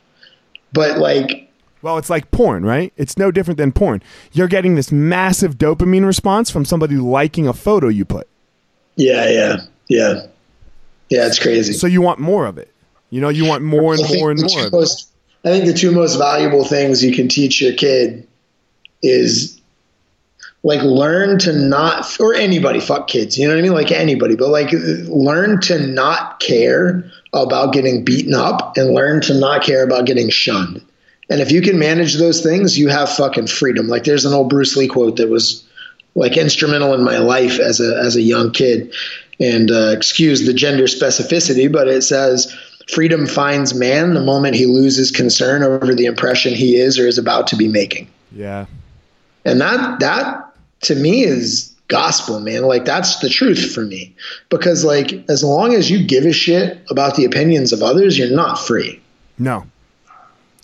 [0.74, 1.47] But like,
[1.82, 2.92] well, it's like porn, right?
[2.98, 4.02] It's no different than porn.
[4.32, 8.28] You're getting this massive dopamine response from somebody liking a photo you put.
[8.96, 9.58] Yeah, yeah,
[9.88, 10.14] yeah,
[11.10, 11.28] yeah.
[11.28, 11.74] It's crazy.
[11.74, 12.74] So you want more of it.
[13.10, 14.70] You know, you want more and more and more.
[14.72, 15.10] Most,
[15.46, 18.28] I think the two most valuable things you can teach your kid
[19.04, 19.58] is
[20.64, 24.36] like learn to not or anybody fuck kids you know what i mean like anybody
[24.36, 29.84] but like learn to not care about getting beaten up and learn to not care
[29.84, 30.84] about getting shunned
[31.30, 34.50] and if you can manage those things you have fucking freedom like there's an old
[34.50, 35.68] bruce lee quote that was
[36.16, 38.94] like instrumental in my life as a as a young kid
[39.40, 42.56] and uh, excuse the gender specificity but it says
[42.88, 47.18] freedom finds man the moment he loses concern over the impression he is or is
[47.18, 48.08] about to be making.
[48.32, 48.66] Yeah.
[49.46, 52.64] And that that to me is gospel, man.
[52.64, 54.16] Like that's the truth for me.
[54.50, 58.32] Because like as long as you give a shit about the opinions of others, you're
[58.32, 59.02] not free.
[59.38, 59.66] No.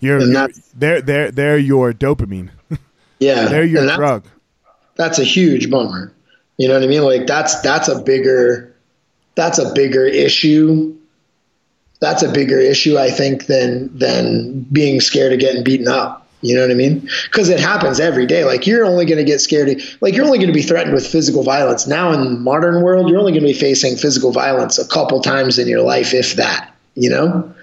[0.04, 2.49] You're, you're they're they're they're your dopamine.
[3.20, 3.45] Yeah.
[3.45, 4.26] they're your that's, drug.
[4.95, 6.12] That's a huge bummer.
[6.58, 7.04] You know what I mean?
[7.04, 8.76] Like that's that's a bigger
[9.36, 10.93] that's a bigger issue
[12.04, 16.28] that's a bigger issue, I think, than than being scared of getting beaten up.
[16.41, 17.08] You know what I mean?
[17.24, 18.43] Because it happens every day.
[18.43, 19.82] Like you're only going to get scared.
[20.01, 21.88] like you're only going to be threatened with physical violence.
[21.88, 25.22] Now in the modern world, you're only going to be facing physical violence a couple
[25.22, 26.76] times in your life, if that.
[26.95, 27.54] You know,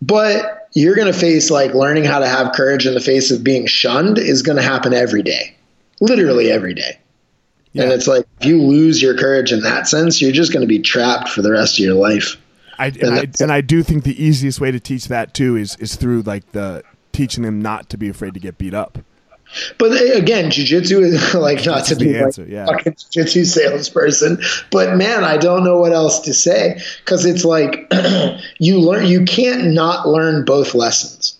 [0.00, 3.44] but you're going to face like learning how to have courage in the face of
[3.44, 5.54] being shunned is going to happen every day,
[6.00, 6.98] literally every day.
[7.72, 7.84] Yeah.
[7.84, 10.66] And it's like if you lose your courage in that sense, you're just going to
[10.66, 12.36] be trapped for the rest of your life.
[12.78, 15.56] I and, and I and I do think the easiest way to teach that too
[15.56, 18.98] is is through like the teaching them not to be afraid to get beat up.
[19.78, 22.66] But uh, again, jujitsu is like not to be answer, like yeah.
[22.66, 24.38] fucking jujitsu salesperson.
[24.70, 27.92] But man, I don't know what else to say because it's like
[28.58, 29.06] you learn.
[29.06, 31.38] You can't not learn both lessons.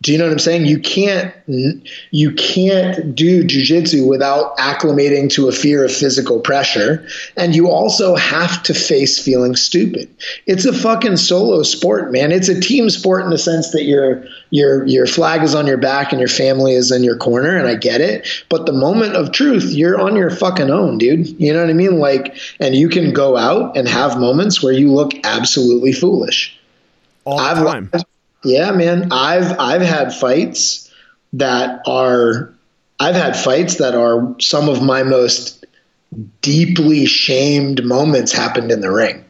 [0.00, 0.66] Do you know what I'm saying?
[0.66, 7.54] You can't you can't do jujitsu without acclimating to a fear of physical pressure, and
[7.54, 10.08] you also have to face feeling stupid.
[10.46, 12.30] It's a fucking solo sport, man.
[12.30, 15.78] It's a team sport in the sense that your your your flag is on your
[15.78, 18.28] back and your family is in your corner, and I get it.
[18.48, 21.40] But the moment of truth, you're on your fucking own, dude.
[21.40, 21.98] You know what I mean?
[21.98, 26.56] Like, and you can go out and have moments where you look absolutely foolish.
[27.24, 27.90] All the I've, time.
[28.44, 29.12] Yeah, man.
[29.12, 30.92] I've I've had fights
[31.34, 32.54] that are
[33.00, 35.64] I've had fights that are some of my most
[36.40, 39.24] deeply shamed moments happened in the ring.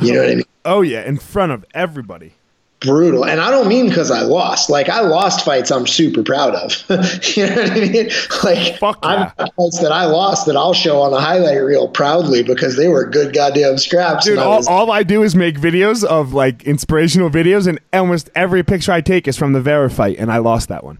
[0.00, 0.44] You know what I mean?
[0.64, 2.34] Oh yeah, in front of everybody
[2.80, 3.24] brutal.
[3.24, 4.70] And I don't mean because I lost.
[4.70, 6.72] Like I lost fights I'm super proud of.
[7.36, 8.10] you know what I mean?
[8.44, 9.32] Like Fuck yeah.
[9.38, 12.88] I've fights that I lost that I'll show on the highlight reel proudly because they
[12.88, 14.26] were good goddamn scraps.
[14.26, 18.30] Dude, all, was- all I do is make videos of like inspirational videos and almost
[18.34, 20.98] every picture I take is from the Vera fight and I lost that one.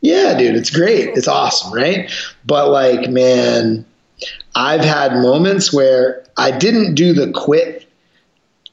[0.00, 1.10] Yeah, dude, it's great.
[1.16, 2.10] It's awesome, right?
[2.44, 3.84] But like, man,
[4.56, 7.88] I've had moments where I didn't do the quit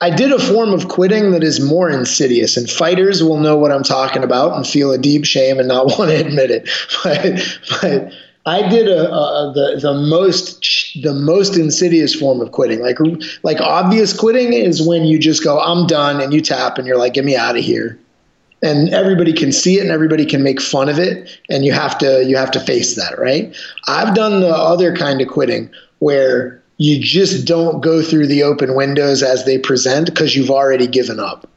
[0.02, 3.72] I did a form of quitting that is more insidious, and fighters will know what
[3.72, 6.70] I'm talking about and feel a deep shame and not want to admit it.
[7.04, 8.14] But, but
[8.46, 12.80] I did a, a, the the most the most insidious form of quitting.
[12.80, 12.98] Like
[13.44, 16.98] like obvious quitting is when you just go, I'm done, and you tap, and you're
[16.98, 18.00] like, get me out of here.
[18.62, 21.98] And everybody can see it, and everybody can make fun of it, and you have
[21.98, 23.54] to you have to face that, right?
[23.88, 25.70] I've done the other kind of quitting
[26.00, 30.88] where you just don't go through the open windows as they present because you've already
[30.88, 31.48] given up.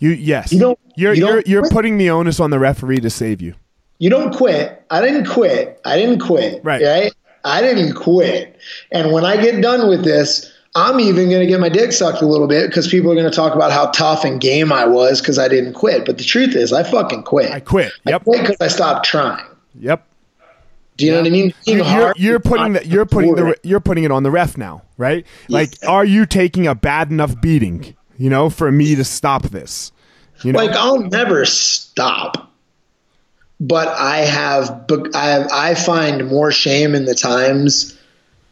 [0.00, 0.52] You yes.
[0.52, 0.78] You don't.
[0.96, 3.54] You're you are you you're, you're putting the onus on the referee to save you.
[3.98, 4.84] You don't quit.
[4.90, 5.80] I didn't quit.
[5.84, 6.62] I didn't quit.
[6.64, 6.82] Right.
[6.82, 7.12] right?
[7.44, 8.58] I didn't quit.
[8.90, 12.20] And when I get done with this, I'm even going to get my dick sucked
[12.20, 14.86] a little bit because people are going to talk about how tough and game I
[14.86, 16.04] was because I didn't quit.
[16.04, 17.52] But the truth is, I fucking quit.
[17.52, 17.92] I quit.
[18.06, 18.20] Yep.
[18.20, 19.44] I quit because I stopped trying.
[19.78, 20.04] Yep.
[20.96, 21.54] Do you know what I mean?
[21.64, 25.26] You're, you're, putting the, you're putting the you're putting it on the ref now, right?
[25.48, 29.90] Like, are you taking a bad enough beating, you know, for me to stop this?
[30.42, 30.58] You know?
[30.58, 32.52] Like, I'll never stop,
[33.58, 34.84] but I have
[35.14, 37.98] I have, I find more shame in the times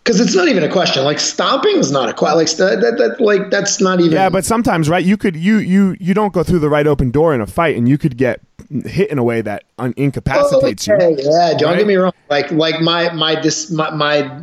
[0.02, 1.04] because it's not even a question.
[1.04, 2.38] Like stomping is not a question.
[2.38, 4.12] Like that, that, like that's not even.
[4.12, 5.04] Yeah, but sometimes, right?
[5.04, 7.76] You could you you you don't go through the right open door in a fight,
[7.76, 11.10] and you could get hit in a way that un- incapacitates oh, okay.
[11.10, 11.30] you.
[11.30, 11.78] Yeah, don't right?
[11.78, 12.12] get me wrong.
[12.28, 14.42] Like like my my this my, my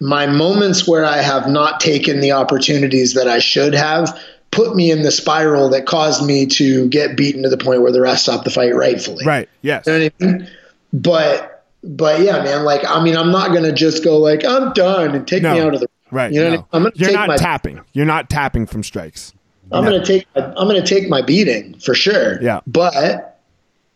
[0.00, 4.18] my moments where I have not taken the opportunities that I should have
[4.50, 7.92] put me in the spiral that caused me to get beaten to the point where
[7.92, 9.24] the ref stopped the fight rightfully.
[9.24, 9.48] Right.
[9.62, 9.86] Yes.
[9.86, 10.50] You know I mean?
[10.92, 12.64] But but yeah, man.
[12.64, 15.54] Like I mean, I'm not gonna just go like I'm done and take no.
[15.54, 16.32] me out of the right.
[16.32, 16.54] You know, no.
[16.54, 16.66] I mean?
[16.72, 17.80] I'm gonna you're not my, tapping.
[17.92, 19.32] You're not tapping from strikes.
[19.72, 19.90] I'm no.
[19.90, 20.26] gonna take.
[20.36, 22.40] I'm gonna take my beating for sure.
[22.40, 22.60] Yeah.
[22.66, 23.35] But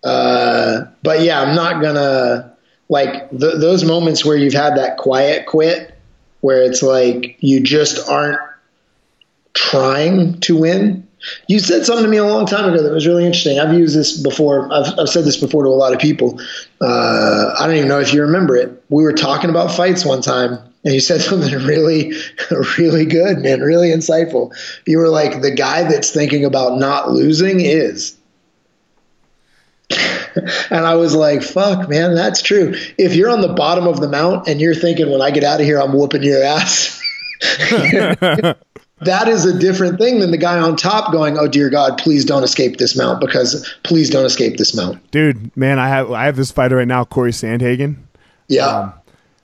[0.05, 2.55] uh, but yeah, I'm not gonna
[2.89, 5.95] like th- those moments where you've had that quiet quit,
[6.41, 8.41] where it's like you just aren't
[9.53, 11.07] trying to win.
[11.49, 13.59] You said something to me a long time ago that was really interesting.
[13.59, 14.73] I've used this before.
[14.73, 16.41] I've, I've said this before to a lot of people.
[16.81, 18.83] Uh, I don't even know if you remember it.
[18.89, 22.13] We were talking about fights one time, and you said something really,
[22.79, 24.57] really good, man, really insightful.
[24.87, 28.17] You were like, the guy that's thinking about not losing is.
[30.71, 32.75] And I was like, fuck, man, that's true.
[32.97, 35.61] If you're on the bottom of the mount and you're thinking, when I get out
[35.61, 37.01] of here, I'm whooping your ass.
[39.01, 42.25] that is a different thing than the guy on top going, "Oh dear God, please
[42.25, 46.27] don't escape this mount because please don't escape this mount." Dude, man, I have I
[46.27, 47.97] have this fighter right now, Cory Sandhagen.
[48.49, 48.67] Yeah.
[48.67, 48.93] Um,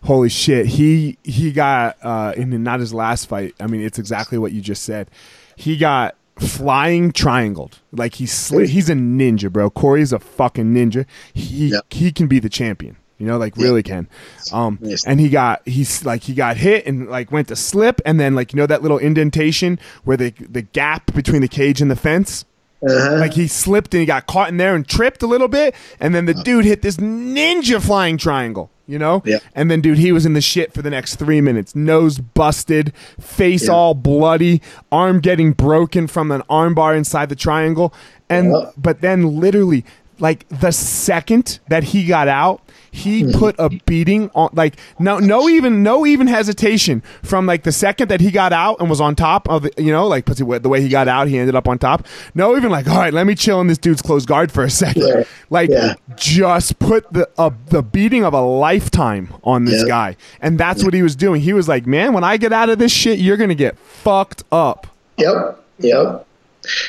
[0.05, 3.55] holy shit, he he got uh, in not his last fight.
[3.59, 5.11] I mean, it's exactly what you just said.
[5.57, 7.79] He got flying triangled.
[7.93, 9.71] Like he's sli- he's a ninja, bro.
[9.71, 11.07] Cory's a fucking ninja.
[11.33, 11.85] He yep.
[11.91, 12.97] he can be the champion.
[13.19, 14.09] You know, like really can.
[14.53, 18.21] Um, and he got he's like he got hit and like went to slip, and
[18.21, 21.91] then like you know that little indentation where the the gap between the cage and
[21.91, 22.45] the fence.
[22.83, 23.17] Uh-huh.
[23.17, 26.15] Like he slipped and he got caught in there and tripped a little bit, and
[26.15, 26.43] then the uh-huh.
[26.43, 29.23] dude hit this ninja flying triangle you know?
[29.25, 29.39] Yeah.
[29.55, 31.75] And then, dude, he was in the shit for the next three minutes.
[31.75, 33.73] Nose busted, face yeah.
[33.73, 37.93] all bloody, arm getting broken from an armbar inside the triangle.
[38.29, 38.71] And, yeah.
[38.77, 39.85] but then literally,
[40.19, 42.63] like the second that he got out,
[42.97, 43.33] he hmm.
[43.33, 48.09] put a beating on like no no even no even hesitation from like the second
[48.09, 50.81] that he got out and was on top of the, you know like the way
[50.81, 52.07] he got out he ended up on top.
[52.35, 54.71] No even like all right let me chill in this dude's closed guard for a
[54.71, 55.07] second.
[55.07, 55.25] Yeah.
[55.51, 55.95] like yeah.
[56.17, 60.17] just put the uh, the beating of a lifetime on this guy.
[60.41, 61.43] And that's what he was doing.
[61.43, 64.43] He was like man when I get out of this shit you're gonna get fucked
[64.51, 64.87] up.
[65.19, 65.63] Yep.
[65.81, 66.27] Yep.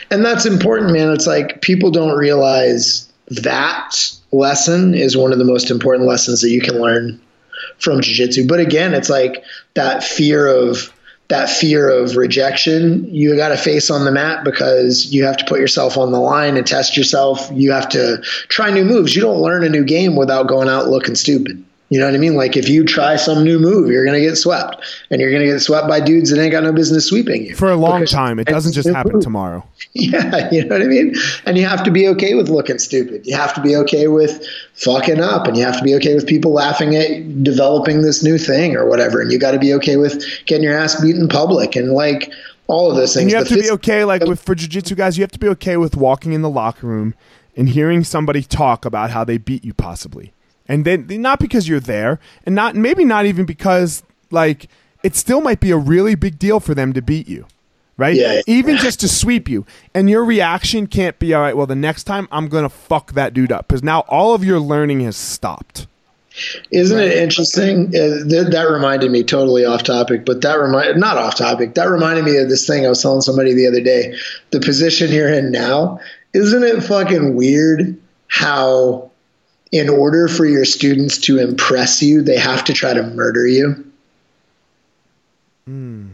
[0.10, 1.12] And that's important man.
[1.12, 3.92] It's like people don't realize that
[4.32, 7.22] lesson is one of the most important lessons that you can learn
[7.80, 8.48] from jiu-jitsu.
[8.48, 10.94] But again it's like that fear of
[11.30, 13.14] that fear of rejection.
[13.14, 16.20] You got to face on the mat because you have to put yourself on the
[16.20, 17.50] line and test yourself.
[17.52, 19.14] You have to try new moves.
[19.14, 22.18] You don't learn a new game without going out looking stupid you know what I
[22.18, 22.36] mean?
[22.36, 24.76] Like if you try some new move, you're going to get swept,
[25.10, 27.56] and you're going to get swept by dudes that ain't got no business sweeping you
[27.56, 28.40] for a long time.
[28.40, 29.24] It doesn't just happen move.
[29.24, 29.66] tomorrow.
[29.94, 31.16] Yeah, you know what I mean.
[31.46, 33.26] And you have to be okay with looking stupid.
[33.26, 36.28] You have to be okay with fucking up, and you have to be okay with
[36.28, 39.22] people laughing at developing this new thing or whatever.
[39.22, 42.32] And you got to be okay with getting your ass beat in public and like
[42.68, 43.24] all of those things.
[43.24, 45.40] And you have the to be okay, like with for jujitsu guys, you have to
[45.40, 47.16] be okay with walking in the locker room
[47.56, 50.32] and hearing somebody talk about how they beat you possibly
[50.68, 54.68] and then not because you're there, and not maybe not even because like
[55.04, 57.46] it still might be a really big deal for them to beat you,
[57.98, 58.16] right?
[58.16, 61.56] Yeah, even just to sweep you, and your reaction can't be all right.
[61.56, 64.60] Well, the next time I'm gonna fuck that dude up because now all of your
[64.60, 65.88] learning has stopped.
[66.70, 67.88] Isn't it interesting?
[67.88, 71.74] Uh, th- that reminded me totally off topic, but that remind not off topic.
[71.74, 74.16] That reminded me of this thing I was telling somebody the other day.
[74.52, 76.00] The position you're in now,
[76.34, 79.10] isn't it fucking weird how
[79.72, 83.92] in order for your students to impress you, they have to try to murder you.
[85.68, 86.10] Mm.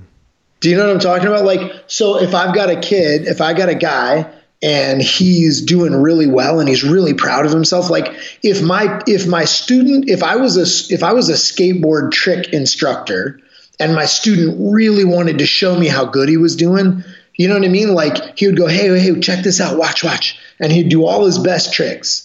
[0.60, 1.46] Do you know what I'm talking about?
[1.46, 4.32] Like, so if I've got a kid, if I got a guy
[4.62, 9.28] and he's doing really well and he's really proud of himself, like if my if
[9.28, 13.40] my student, if I was a if I was a skateboard trick instructor
[13.80, 17.04] and my student really wanted to show me how good he was doing,
[17.36, 17.94] you know what I mean?
[17.94, 21.26] Like he would go, hey, hey, check this out, watch, watch, and he'd do all
[21.26, 22.23] his best tricks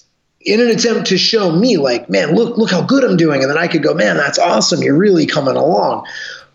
[0.49, 3.43] in an attempt to show me like, man, look, look how good I'm doing.
[3.43, 4.83] And then I could go, man, that's awesome.
[4.83, 6.07] You're really coming along.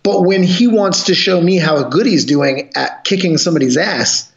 [0.01, 4.33] But when he wants to show me how good he's doing at kicking somebody's ass,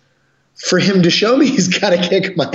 [0.56, 2.48] for him to show me he's got to kick my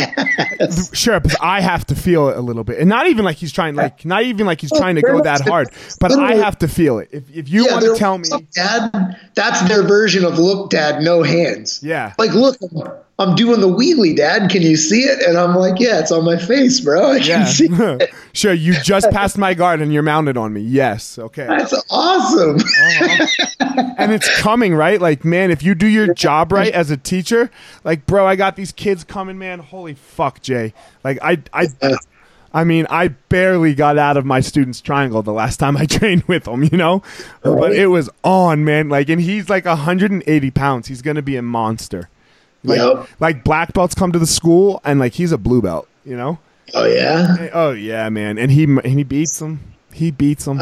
[0.60, 0.96] ass.
[0.96, 3.52] Sure, but I have to feel it a little bit, and not even like he's
[3.52, 6.68] trying, like not even like he's trying to go that hard, but I have to
[6.68, 7.10] feel it.
[7.12, 11.04] If if you yeah, want to tell me, Dad, that's their version of look, Dad,
[11.04, 11.82] no hands.
[11.84, 12.58] Yeah, like look,
[13.22, 14.50] I'm doing the wheelie, Dad.
[14.50, 15.22] Can you see it?
[15.22, 17.12] And I'm like, yeah, it's on my face, bro.
[17.12, 17.46] I can yeah.
[17.46, 18.10] see it.
[18.34, 20.62] sure, you just passed my guard and you're mounted on me.
[20.62, 21.20] Yes.
[21.20, 21.46] Okay.
[21.46, 22.56] That's awesome.
[22.56, 23.94] Uh-huh.
[24.00, 25.00] and it's coming, right?
[25.00, 27.52] Like, man, if you do your job right as a teacher,
[27.84, 29.60] like, bro, I got these kids coming, man.
[29.60, 30.74] Holy fuck, Jay.
[31.04, 31.68] Like, I, I,
[32.54, 36.24] I mean, I barely got out of my student's triangle the last time I trained
[36.24, 37.04] with him, you know?
[37.44, 37.60] Right.
[37.60, 38.90] But it was on, man.
[38.90, 40.88] Like, and he's like 180 pounds.
[40.88, 42.10] He's going to be a monster.
[42.64, 43.08] Like, yep.
[43.20, 45.88] like black belts come to the school, and like he's a blue belt.
[46.06, 46.40] You know.
[46.74, 47.38] Oh yeah.
[47.40, 49.74] Eh, oh yeah, man, and he and he beats them.
[49.94, 50.62] He beats them.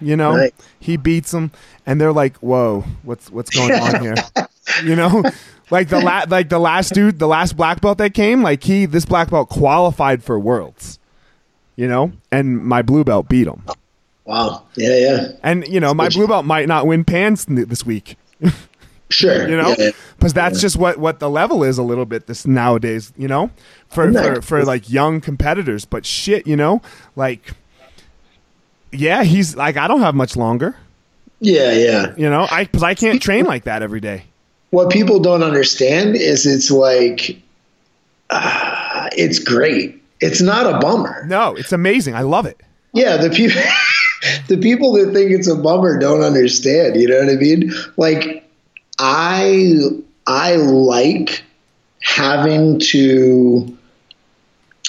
[0.00, 0.54] You know, right.
[0.78, 1.50] he beats them,
[1.86, 4.14] and they're like, "Whoa, what's what's going on here?"
[4.84, 5.22] you know,
[5.70, 8.86] like the la- like the last dude, the last black belt that came, like he
[8.86, 10.98] this black belt qualified for worlds.
[11.76, 13.64] You know, and my blue belt beat him.
[14.24, 14.64] Wow.
[14.76, 15.32] Yeah, yeah.
[15.42, 18.16] And you know, my blue belt might not win pans this week.
[19.14, 19.48] Sure.
[19.48, 20.60] You know, because yeah, that's yeah.
[20.60, 23.12] just what what the level is a little bit this nowadays.
[23.16, 23.50] You know,
[23.88, 25.84] for for, for like young competitors.
[25.84, 26.82] But shit, you know,
[27.14, 27.52] like,
[28.92, 30.76] yeah, he's like I don't have much longer.
[31.40, 32.14] Yeah, yeah.
[32.16, 34.24] You know, I because I can't train like that every day.
[34.70, 37.40] What people don't understand is it's like,
[38.30, 40.02] uh, it's great.
[40.20, 41.24] It's not a bummer.
[41.26, 42.16] No, it's amazing.
[42.16, 42.60] I love it.
[42.92, 43.62] Yeah, the people.
[44.48, 46.96] the people that think it's a bummer don't understand.
[46.96, 47.72] You know what I mean?
[47.96, 48.43] Like
[48.98, 49.80] I
[50.26, 51.42] I like
[52.00, 53.76] having to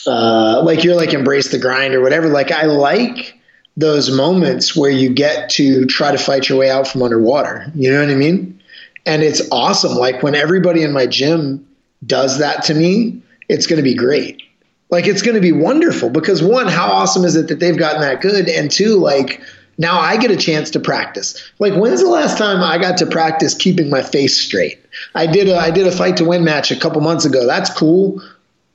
[0.08, 2.28] uh, like you're like embrace the grind or whatever.
[2.28, 3.38] Like I like
[3.78, 7.72] those moments where you get to try to fight your way out from underwater.
[7.76, 8.62] You know what I mean?
[9.06, 9.94] And it's awesome.
[9.94, 11.68] Like when everybody in my gym
[12.06, 14.42] does that to me, it's going to be great.
[14.90, 18.02] Like it's going to be wonderful because one, how awesome is it that they've gotten
[18.02, 18.48] that good?
[18.48, 19.42] And two, like
[19.78, 21.42] now I get a chance to practice.
[21.60, 24.80] Like when's the last time I got to practice keeping my face straight?
[25.16, 27.46] I did a I did a fight to win match a couple months ago.
[27.46, 28.22] That's cool.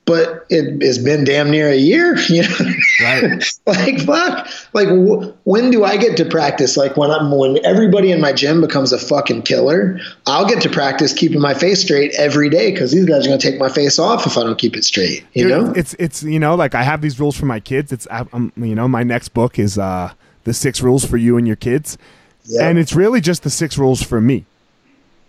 [0.07, 2.17] but it has been damn near a year.
[2.29, 2.73] You know,
[3.03, 3.45] right.
[3.67, 4.49] like fuck.
[4.73, 6.77] Like w- when do I get to practice?
[6.77, 10.69] Like when I'm when everybody in my gym becomes a fucking killer, I'll get to
[10.69, 13.99] practice keeping my face straight every day because these guys are gonna take my face
[13.99, 15.25] off if I don't keep it straight.
[15.35, 17.93] You Dude, know, it's it's you know like I have these rules for my kids.
[17.93, 20.13] It's um, you know my next book is uh
[20.45, 21.99] the six rules for you and your kids,
[22.45, 22.63] yep.
[22.63, 24.45] and it's really just the six rules for me.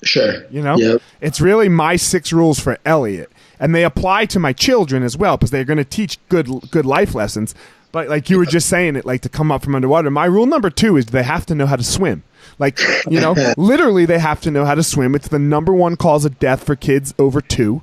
[0.04, 0.46] Sure.
[0.50, 1.02] You know, yep.
[1.20, 5.38] it's really my six rules for Eliot, and they apply to my children as well
[5.38, 7.54] because they're going to teach good good life lessons.
[7.92, 10.10] But like you were just saying it, like to come up from underwater.
[10.10, 12.24] My rule number two is they have to know how to swim.
[12.58, 15.14] Like you know, literally they have to know how to swim.
[15.14, 17.82] It's the number one cause of death for kids over two.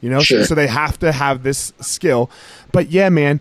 [0.00, 0.40] You know, sure.
[0.40, 2.30] so, so they have to have this skill.
[2.72, 3.40] But yeah, man,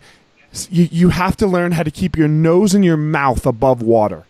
[0.70, 4.26] you you have to learn how to keep your nose and your mouth above water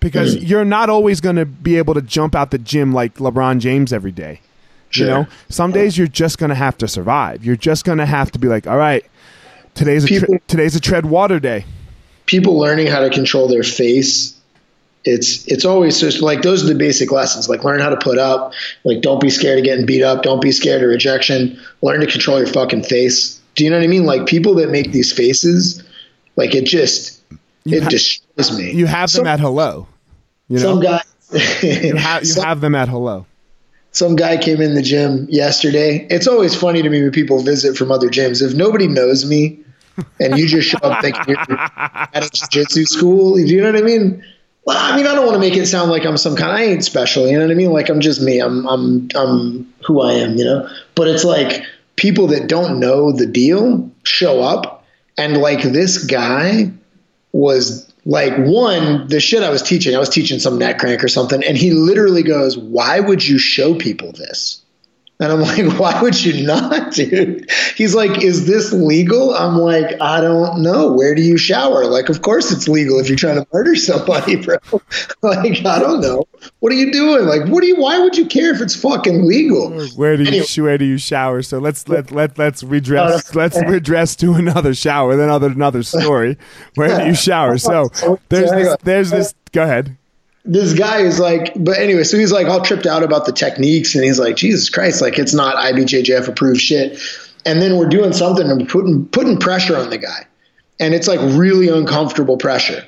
[0.00, 0.48] because mm.
[0.48, 3.92] you're not always going to be able to jump out the gym like LeBron James
[3.92, 4.40] every day.
[4.90, 5.06] Sure.
[5.06, 7.44] You know, some days you're just going to have to survive.
[7.44, 9.04] You're just going to have to be like, all right,
[9.74, 11.64] today's a people, today's a tread water day.
[12.26, 14.34] People learning how to control their face.
[15.04, 17.48] It's it's always just like those are the basic lessons.
[17.48, 18.54] Like learn how to put up.
[18.84, 20.22] Like don't be scared of getting beat up.
[20.22, 21.60] Don't be scared of rejection.
[21.82, 23.35] Learn to control your fucking face.
[23.56, 24.04] Do you know what I mean?
[24.04, 25.82] Like people that make these faces,
[26.36, 27.22] like it just
[27.64, 28.72] you it ha- destroys me.
[28.72, 29.88] You have them some, at hello.
[30.48, 30.62] You know?
[30.62, 31.02] Some guy.
[31.62, 33.26] you, have, you some, have them at hello.
[33.90, 36.06] Some guy came in the gym yesterday.
[36.10, 38.42] It's always funny to me when people visit from other gyms.
[38.42, 39.58] If nobody knows me,
[40.20, 43.80] and you just show up thinking you're at a jiu-jitsu school, do you know what
[43.80, 44.22] I mean?
[44.66, 46.52] Well, I mean, I don't want to make it sound like I'm some kind.
[46.52, 47.26] I ain't special.
[47.26, 47.70] You know what I mean?
[47.70, 48.40] Like I'm just me.
[48.40, 50.36] I'm I'm I'm who I am.
[50.36, 50.68] You know.
[50.96, 51.62] But it's like
[51.96, 54.84] people that don't know the deal show up,
[55.18, 56.70] and like this guy
[57.32, 61.08] was like one the shit i was teaching i was teaching some neck crank or
[61.08, 64.62] something and he literally goes why would you show people this
[65.18, 67.50] and I'm like, why would you not, dude?
[67.74, 69.34] He's like, is this legal?
[69.34, 70.92] I'm like, I don't know.
[70.92, 71.86] Where do you shower?
[71.86, 74.56] Like, of course it's legal if you're trying to murder somebody, bro.
[75.22, 76.24] like, I don't know.
[76.60, 77.26] What are you doing?
[77.26, 77.76] Like, what do you?
[77.76, 79.70] Why would you care if it's fucking legal?
[79.96, 80.46] Where do you anyway.
[80.58, 81.42] where do you shower?
[81.42, 85.82] So let's let let let's redress uh, let's redress to another shower, then another another
[85.82, 86.36] story.
[86.74, 87.58] Where do you shower?
[87.58, 87.90] So
[88.28, 89.34] there's this, there's this.
[89.52, 89.96] Go ahead
[90.46, 93.94] this guy is like, but anyway, so he's like all tripped out about the techniques,
[93.94, 96.98] and he's like, Jesus Christ, like it's not IBJJF approved shit.
[97.44, 100.26] And then we're doing something and putting putting pressure on the guy,
[100.80, 102.84] and it's like really uncomfortable pressure.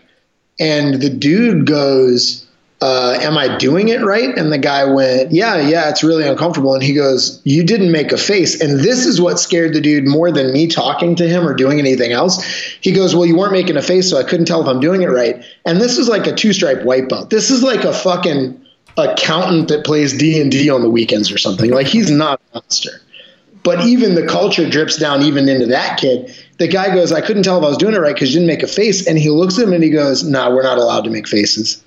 [0.60, 2.47] And the dude goes,
[2.80, 4.36] uh, am I doing it right?
[4.36, 6.74] And the guy went, yeah, yeah, it's really uncomfortable.
[6.74, 8.60] And he goes, you didn't make a face.
[8.60, 11.80] And this is what scared the dude more than me talking to him or doing
[11.80, 12.44] anything else.
[12.80, 15.02] He goes, well, you weren't making a face, so I couldn't tell if I'm doing
[15.02, 15.44] it right.
[15.66, 17.30] And this is like a two stripe white belt.
[17.30, 18.64] This is like a fucking
[18.96, 21.70] accountant that plays D and D on the weekends or something.
[21.70, 22.90] Like he's not a monster.
[23.64, 26.32] But even the culture drips down even into that kid.
[26.58, 28.46] The guy goes, I couldn't tell if I was doing it right because you didn't
[28.46, 29.06] make a face.
[29.06, 31.82] And he looks at him and he goes, nah, we're not allowed to make faces.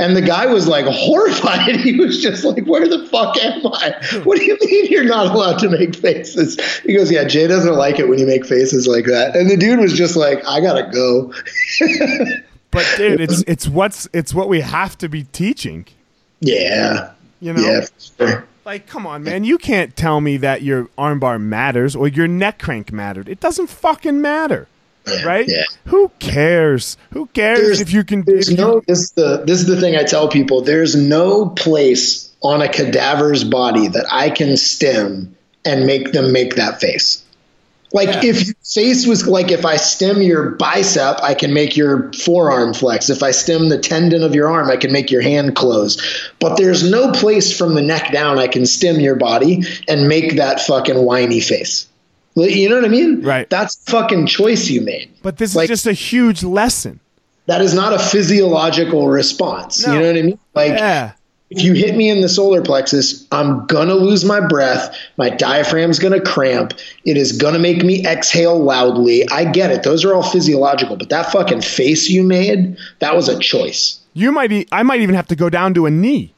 [0.00, 1.76] And the guy was like horrified.
[1.80, 3.94] He was just like, Where the fuck am I?
[4.24, 6.58] What do you mean you're not allowed to make faces?
[6.80, 9.36] He goes, Yeah, Jay doesn't like it when you make faces like that.
[9.36, 11.32] And the dude was just like, I gotta go.
[12.70, 15.86] but dude, it's it's what's it's what we have to be teaching.
[16.40, 17.12] Yeah.
[17.40, 17.60] You know?
[17.60, 18.46] Yeah, sure.
[18.64, 19.44] Like, come on, man.
[19.44, 23.28] You can't tell me that your armbar matters or your neck crank mattered.
[23.28, 24.68] It doesn't fucking matter
[25.10, 25.48] yeah, right?
[25.48, 25.64] Yeah.
[25.86, 26.96] Who cares?
[27.12, 28.22] Who cares there's, if you can?
[28.22, 28.76] There's no.
[28.76, 30.62] You, this is the this is the thing I tell people.
[30.62, 36.56] There's no place on a cadaver's body that I can stem and make them make
[36.56, 37.24] that face.
[37.92, 38.30] Like yeah.
[38.30, 42.72] if your face was like if I stem your bicep, I can make your forearm
[42.72, 43.10] flex.
[43.10, 46.00] If I stem the tendon of your arm, I can make your hand close.
[46.38, 50.36] But there's no place from the neck down I can stem your body and make
[50.36, 51.88] that fucking whiny face.
[52.34, 53.22] You know what I mean?
[53.22, 53.48] Right.
[53.50, 55.10] That's fucking choice you made.
[55.22, 57.00] But this like, is just a huge lesson.
[57.46, 59.84] That is not a physiological response.
[59.86, 59.94] No.
[59.94, 60.38] You know what I mean?
[60.54, 61.12] Like, yeah.
[61.50, 64.96] if you hit me in the solar plexus, I'm gonna lose my breath.
[65.16, 66.74] My diaphragm's gonna cramp.
[67.04, 69.28] It is gonna make me exhale loudly.
[69.28, 69.82] I get it.
[69.82, 70.96] Those are all physiological.
[70.96, 73.98] But that fucking face you made, that was a choice.
[74.14, 74.68] You might.
[74.70, 76.32] I might even have to go down to a knee.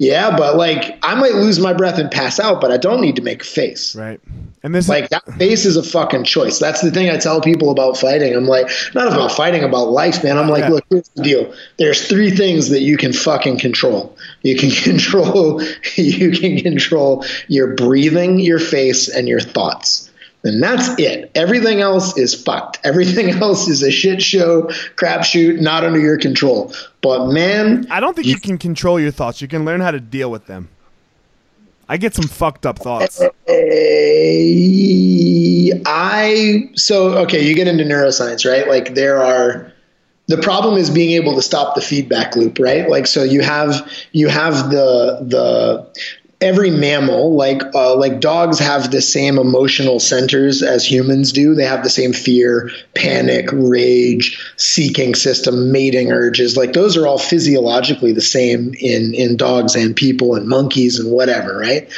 [0.00, 3.16] Yeah, but like I might lose my breath and pass out, but I don't need
[3.16, 3.94] to make a face.
[3.94, 4.18] Right.
[4.62, 6.58] And this like that face is a fucking choice.
[6.58, 8.34] That's the thing I tell people about fighting.
[8.34, 10.38] I'm like, not about fighting, about life, man.
[10.38, 10.70] I'm like, yeah.
[10.70, 11.54] look, here's the deal.
[11.76, 14.16] There's three things that you can fucking control.
[14.40, 15.60] You can control
[15.96, 20.09] you can control your breathing, your face, and your thoughts.
[20.42, 21.30] And that's it.
[21.34, 22.78] Everything else is fucked.
[22.84, 24.62] Everything else is a shit show,
[24.96, 26.72] crapshoot, not under your control.
[27.02, 29.42] But man, I don't think you, you can control your thoughts.
[29.42, 30.68] You can learn how to deal with them.
[31.88, 33.20] I get some fucked up thoughts.
[35.86, 38.68] I so okay, you get into neuroscience, right?
[38.68, 39.72] Like there are
[40.28, 42.88] the problem is being able to stop the feedback loop, right?
[42.88, 45.84] Like so you have you have the the
[46.40, 51.54] every mammal, like uh, like dogs, have the same emotional centers as humans do.
[51.54, 56.56] They have the same fear, panic, rage, seeking system, mating urges.
[56.56, 61.10] Like those are all physiologically the same in in dogs and people and monkeys and
[61.10, 61.90] whatever, right?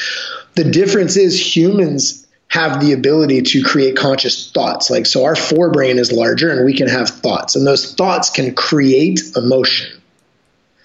[0.54, 4.90] The difference is humans have the ability to create conscious thoughts.
[4.90, 8.54] Like so, our forebrain is larger, and we can have thoughts, and those thoughts can
[8.54, 10.01] create emotion.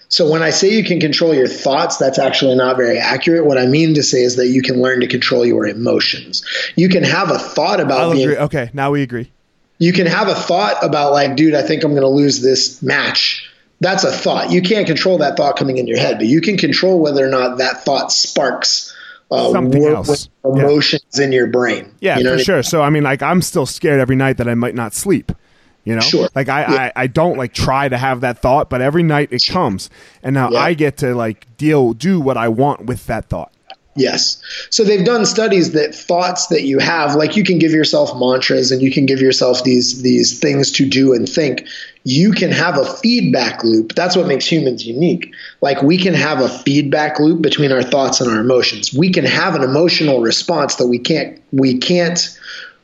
[0.10, 3.46] So when I say you can control your thoughts, that's actually not very accurate.
[3.46, 6.46] What I mean to say is that you can learn to control your emotions.
[6.76, 8.38] You can have a thought about I'll being, agree.
[8.38, 9.32] Okay, now we agree.
[9.80, 12.82] You can have a thought about like, dude, I think I'm going to lose this
[12.82, 13.52] match.
[13.80, 14.50] That's a thought.
[14.50, 17.30] You can't control that thought coming in your head, but you can control whether or
[17.30, 18.96] not that thought sparks
[19.30, 20.30] uh, Something else.
[20.44, 21.26] emotions yeah.
[21.26, 21.94] in your brain.
[22.00, 22.56] Yeah, you know for sure.
[22.56, 22.64] I mean?
[22.64, 25.32] So I mean, like, I'm still scared every night that I might not sleep.
[25.88, 26.28] You know, sure.
[26.36, 26.92] like I, yeah.
[26.98, 29.90] I, I don't like try to have that thought, but every night it comes,
[30.22, 30.60] and now yeah.
[30.60, 33.54] I get to like deal, do what I want with that thought.
[33.96, 34.42] Yes.
[34.70, 38.70] So they've done studies that thoughts that you have, like you can give yourself mantras
[38.70, 41.66] and you can give yourself these these things to do and think.
[42.04, 43.96] You can have a feedback loop.
[43.96, 45.34] That's what makes humans unique.
[45.62, 48.94] Like we can have a feedback loop between our thoughts and our emotions.
[48.94, 52.37] We can have an emotional response that we can't we can't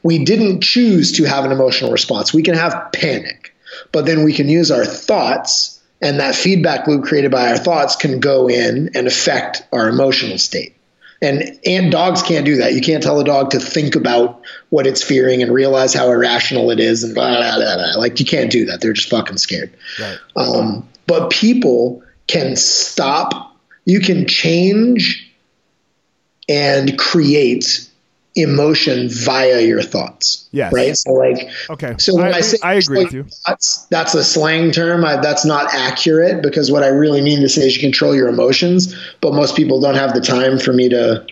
[0.04, 2.34] we didn't choose to have an emotional response.
[2.34, 3.56] We can have panic,
[3.92, 7.96] but then we can use our thoughts, and that feedback loop created by our thoughts
[7.96, 10.76] can go in and affect our emotional state.
[11.22, 12.74] And and dogs can't do that.
[12.74, 16.70] You can't tell a dog to think about what it's fearing and realize how irrational
[16.70, 17.76] it is and blah blah blah.
[17.76, 17.94] blah.
[17.98, 18.82] Like you can't do that.
[18.82, 19.72] They're just fucking scared.
[19.98, 20.18] Right.
[20.36, 23.56] Um, but people can stop.
[23.86, 25.32] You can change
[26.50, 27.90] and create
[28.36, 30.48] emotion via your thoughts.
[30.52, 30.70] Yeah.
[30.74, 30.98] Right.
[30.98, 31.96] So like, okay.
[32.00, 33.24] So when I, I say I agree with you.
[33.24, 35.06] Thoughts, that's a slang term.
[35.06, 38.28] I, that's not accurate because what I really mean to say is you control your
[38.28, 41.26] emotions, but most people don't have the time for me to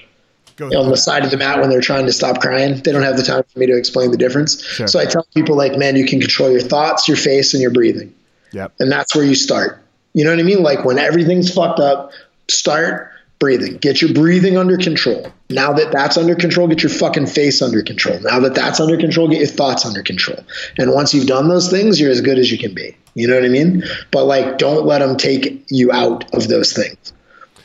[0.69, 2.75] Go on the side of the mat when they're trying to stop crying.
[2.75, 4.63] They don't have the time for me to explain the difference.
[4.63, 4.87] Sure.
[4.87, 7.71] So I tell people like, man, you can control your thoughts, your face, and your
[7.71, 8.13] breathing.
[8.51, 8.73] Yep.
[8.79, 9.83] And that's where you start.
[10.13, 10.61] You know what I mean?
[10.61, 12.11] Like when everything's fucked up,
[12.49, 13.11] start
[13.41, 13.75] breathing.
[13.77, 15.33] Get your breathing under control.
[15.49, 18.17] Now that that's under control, get your fucking face under control.
[18.21, 20.39] Now that that's under control, get your thoughts under control.
[20.77, 22.95] And once you've done those things, you're as good as you can be.
[23.15, 23.83] You know what I mean?
[24.11, 27.11] But like, don't let them take you out of those things.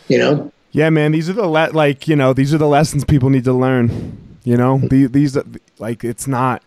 [0.08, 0.52] You know?
[0.72, 1.12] Yeah, man.
[1.12, 4.38] These are the le- like you know these are the lessons people need to learn.
[4.44, 5.36] You know, the, these
[5.78, 6.62] like it's not.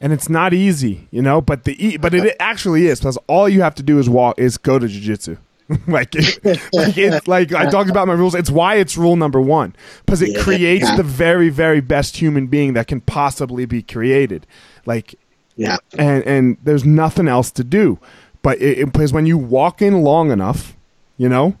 [0.00, 3.62] And it's not easy, you know, but the but it actually is because all you
[3.62, 5.38] have to do is walk is go to jujitsu.
[5.86, 8.34] like, it, like it's like I talked about my rules.
[8.34, 10.42] It's why it's rule number one because it yeah.
[10.42, 14.46] creates the very, very best human being that can possibly be created.
[14.86, 15.14] Like,
[15.56, 17.98] yeah, and and there's nothing else to do.
[18.42, 20.76] But it, because when you walk in long enough,
[21.16, 21.56] you know,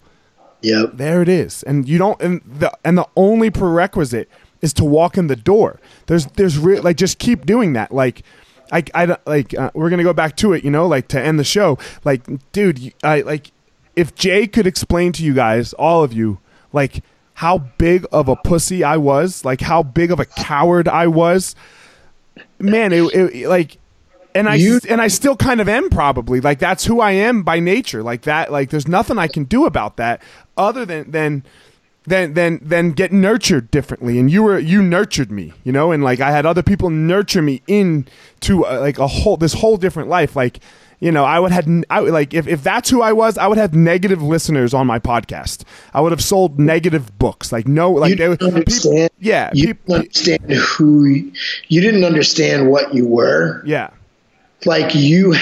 [0.60, 4.28] yeah, there it is, and you don't, and the and the only prerequisite
[4.60, 5.80] is to walk in the door.
[6.06, 8.22] There's there's re- like just keep doing that, like.
[8.74, 11.38] I, I like uh, we're gonna go back to it, you know, like to end
[11.38, 11.76] the show.
[12.04, 13.52] Like, dude, I like
[13.96, 16.38] if Jay could explain to you guys, all of you,
[16.72, 17.02] like
[17.34, 21.54] how big of a pussy I was, like how big of a coward I was,
[22.58, 23.78] man, it, it like,
[24.34, 26.40] and I you, and I still kind of am probably.
[26.40, 28.50] Like that's who I am by nature, like that.
[28.50, 30.22] Like there's nothing I can do about that
[30.56, 31.44] other than than
[32.04, 34.18] then then then get nurtured differently.
[34.18, 35.92] And you were you nurtured me you know?
[35.92, 39.76] And like i had other people nurture me into uh, like a whole this whole
[39.76, 40.34] different life.
[40.34, 40.60] Like
[41.02, 43.58] you know, I would have I like if, if that's who I was, I would
[43.58, 45.64] have negative listeners on my podcast.
[45.92, 47.50] I would have sold negative books.
[47.50, 48.36] Like no, like they.
[48.36, 51.32] People, yeah, you people, didn't understand who
[51.66, 53.64] you didn't understand what you were.
[53.66, 53.90] Yeah,
[54.64, 55.34] like you.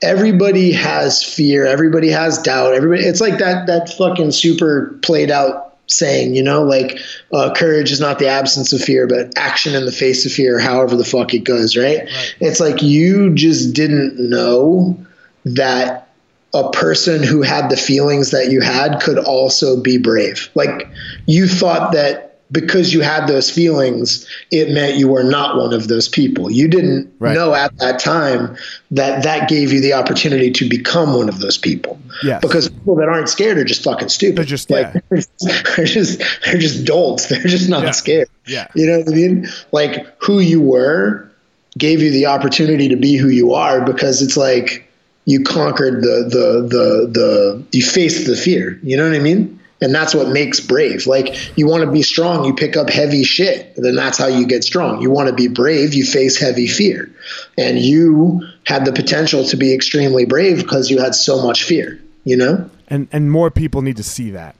[0.00, 1.66] Everybody has fear.
[1.66, 2.72] Everybody has doubt.
[2.72, 3.02] Everybody.
[3.02, 6.98] It's like that that fucking super played out saying, you know, like
[7.32, 10.58] uh, courage is not the absence of fear, but action in the face of fear,
[10.58, 12.04] however the fuck it goes, right?
[12.04, 12.36] right?
[12.40, 14.98] It's like you just didn't know
[15.44, 16.08] that
[16.54, 20.50] a person who had the feelings that you had could also be brave.
[20.54, 20.88] Like
[21.26, 25.88] you thought that because you had those feelings, it meant you were not one of
[25.88, 26.50] those people.
[26.50, 27.34] You didn't right.
[27.34, 28.56] know at that time
[28.90, 32.00] that that gave you the opportunity to become one of those people.
[32.22, 32.38] Yeah.
[32.38, 34.38] Because people that aren't scared are just fucking stupid.
[34.38, 35.00] They're just like yeah.
[35.76, 37.26] they're just they're just dolts.
[37.26, 37.90] They're just not yeah.
[37.90, 38.28] scared.
[38.46, 38.68] Yeah.
[38.74, 39.48] You know what I mean?
[39.72, 41.30] Like who you were
[41.76, 44.90] gave you the opportunity to be who you are because it's like
[45.26, 48.80] you conquered the the the the you faced the fear.
[48.82, 49.57] You know what I mean?
[49.80, 51.06] And that's what makes brave.
[51.06, 53.74] Like you want to be strong, you pick up heavy shit.
[53.76, 55.00] Then that's how you get strong.
[55.00, 57.10] You want to be brave, you face heavy fear.
[57.56, 62.00] And you had the potential to be extremely brave because you had so much fear,
[62.24, 62.68] you know?
[62.88, 64.56] And and more people need to see that.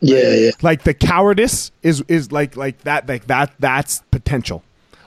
[0.00, 0.50] Yeah, yeah.
[0.62, 4.62] Like the cowardice is is like like that like that that's potential.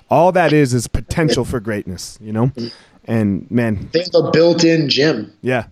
[0.09, 2.51] All that is is potential for greatness, you know?
[3.05, 5.33] And man, they have a built-in gym.
[5.41, 5.67] Yeah.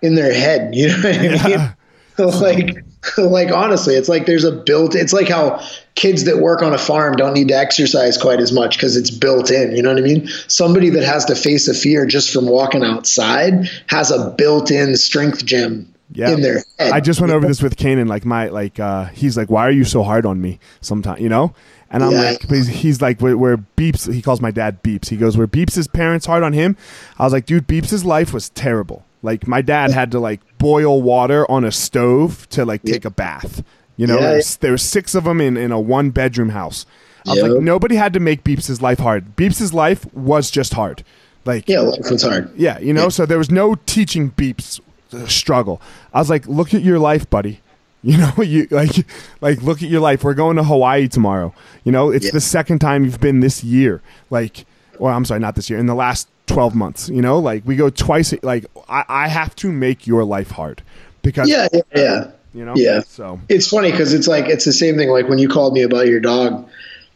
[0.00, 1.32] In their head, you know what I mean?
[1.32, 1.72] Yeah.
[2.18, 2.84] like
[3.18, 5.60] like honestly, it's like there's a built it's like how
[5.94, 9.10] kids that work on a farm don't need to exercise quite as much because it's
[9.10, 10.28] built in, you know what I mean?
[10.48, 15.44] Somebody that has to face a fear just from walking outside has a built-in strength
[15.44, 16.30] gym yeah.
[16.30, 16.92] in their head.
[16.92, 18.08] I just went over this with Kanan.
[18.08, 21.28] Like my like uh he's like, Why are you so hard on me sometimes, you
[21.28, 21.54] know?
[21.92, 22.36] And I'm yeah.
[22.40, 25.10] like, he's like, where, where, Beeps, he calls my dad Beeps.
[25.10, 26.74] He goes, where Beeps' his parents hard on him.
[27.18, 29.04] I was like, dude, Beeps' his life was terrible.
[29.22, 33.10] Like, my dad had to like boil water on a stove to like take a
[33.10, 33.64] bath.
[33.96, 34.40] You know, yeah.
[34.60, 36.86] there were six of them in, in a one bedroom house.
[37.26, 37.50] I was yep.
[37.50, 39.36] like, nobody had to make Beeps' life hard.
[39.36, 41.04] Beeps' life was just hard.
[41.44, 42.52] Like, yeah, life was hard.
[42.56, 43.08] Yeah, you know, yeah.
[43.08, 44.80] so there was no teaching Beeps
[45.12, 45.82] uh, struggle.
[46.14, 47.60] I was like, look at your life, buddy.
[48.04, 49.06] You know, you like
[49.40, 50.24] like look at your life.
[50.24, 51.54] We're going to Hawaii tomorrow.
[51.84, 52.30] You know, it's yeah.
[52.32, 54.02] the second time you've been this year.
[54.28, 54.66] Like,
[54.98, 55.78] or I'm sorry, not this year.
[55.78, 57.08] In the last 12 months.
[57.08, 58.34] You know, like we go twice.
[58.42, 60.82] Like I, I have to make your life hard
[61.22, 62.30] because yeah, yeah, yeah.
[62.54, 63.00] You know, yeah.
[63.00, 65.08] So it's funny because it's like it's the same thing.
[65.08, 66.68] Like when you called me about your dog,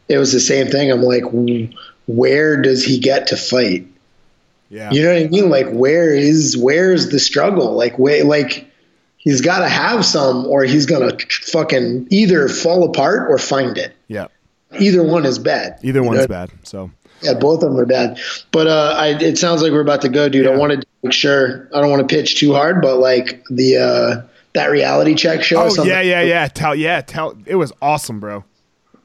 [0.09, 0.91] it was the same thing.
[0.91, 1.25] I'm like,
[2.07, 3.87] where does he get to fight?
[4.69, 4.91] Yeah.
[4.91, 5.51] You know what I mean?
[5.51, 7.75] Like where is where's the struggle?
[7.75, 8.67] Like where like
[9.19, 13.77] he's got to have some or he's going to fucking either fall apart or find
[13.77, 13.95] it.
[14.09, 14.29] Yeah.
[14.79, 15.79] Either one is bad.
[15.83, 16.27] Either one's know?
[16.27, 16.51] bad.
[16.65, 16.91] So
[17.23, 18.19] yeah, both of them are bad.
[18.51, 20.47] But uh, I, it sounds like we're about to go, dude.
[20.47, 20.53] Yeah.
[20.53, 23.79] I wanted to make sure I don't want to pitch too hard, but like the
[23.79, 25.69] uh, that reality check show.
[25.69, 26.49] Oh yeah, yeah, yeah.
[26.49, 27.37] Tell yeah, tell.
[27.47, 28.45] It was awesome, bro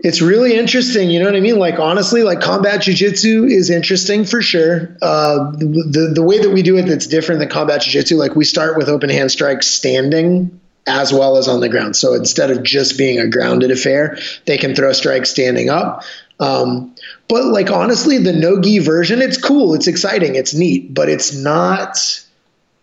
[0.03, 1.09] it's really interesting.
[1.09, 1.59] You know what I mean?
[1.59, 4.97] Like honestly, like combat jujitsu is interesting for sure.
[5.01, 8.17] Uh, the the way that we do it that's different than combat jujitsu.
[8.17, 11.95] Like we start with open hand strikes standing as well as on the ground.
[11.95, 16.03] So instead of just being a grounded affair, they can throw strikes standing up.
[16.39, 16.90] Um,
[17.31, 21.33] but like honestly, the no gi version, it's cool, it's exciting, it's neat, but it's
[21.33, 21.97] not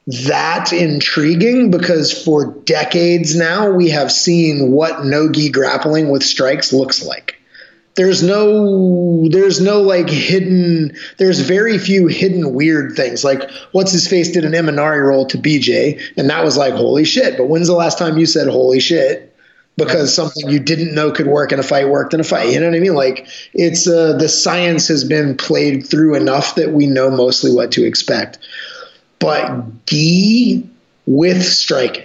[0.07, 7.05] that intriguing because for decades now we have seen what no-gi grappling with strikes looks
[7.05, 7.39] like.
[7.95, 13.23] There's no there's no like hidden there's very few hidden weird things.
[13.23, 17.05] Like what's his face did an Imanari roll to BJ and that was like holy
[17.05, 17.37] shit.
[17.37, 19.28] But when's the last time you said holy shit?
[19.79, 22.53] Because something you didn't know could work in a fight worked in a fight.
[22.53, 22.95] You know what I mean?
[22.95, 27.73] Like it's uh, the science has been played through enough that we know mostly what
[27.73, 28.39] to expect
[29.19, 30.69] but gi
[31.07, 32.05] with striking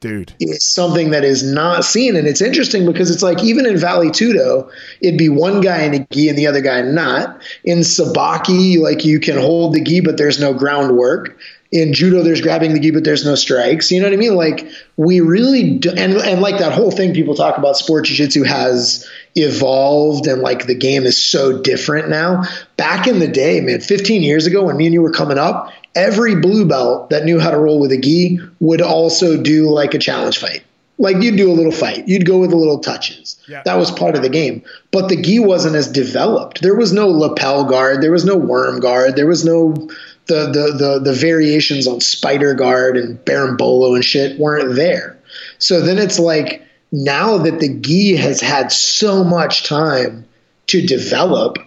[0.00, 3.76] dude is something that is not seen and it's interesting because it's like even in
[3.76, 4.68] vale tudo
[5.00, 9.04] it'd be one guy in a gi and the other guy not in sabaki like
[9.04, 11.38] you can hold the gi but there's no groundwork
[11.72, 14.34] in judo there's grabbing the gi but there's no strikes you know what i mean
[14.34, 18.44] like we really do, and, and like that whole thing people talk about sport jiu-jitsu
[18.44, 22.44] has evolved and like the game is so different now
[22.76, 25.72] back in the day man 15 years ago when me and you were coming up
[25.94, 29.94] every blue belt that knew how to roll with a gi would also do like
[29.94, 30.62] a challenge fight.
[30.98, 33.36] Like you'd do a little fight, you'd go with the little touches.
[33.48, 33.62] Yeah.
[33.64, 34.62] That was part of the game.
[34.90, 36.62] But the gi wasn't as developed.
[36.62, 39.88] There was no lapel guard, there was no worm guard, there was no
[40.26, 45.18] the the the, the variations on spider guard and berimbolo and shit weren't there.
[45.58, 50.26] So then it's like now that the gi has had so much time
[50.68, 51.58] to develop,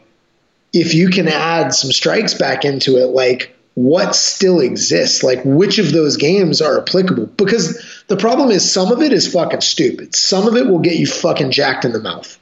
[0.74, 5.22] if you can add some strikes back into it, like what still exists?
[5.22, 7.26] Like which of those games are applicable?
[7.26, 10.16] Because the problem is some of it is fucking stupid.
[10.16, 12.40] Some of it will get you fucking jacked in the mouth.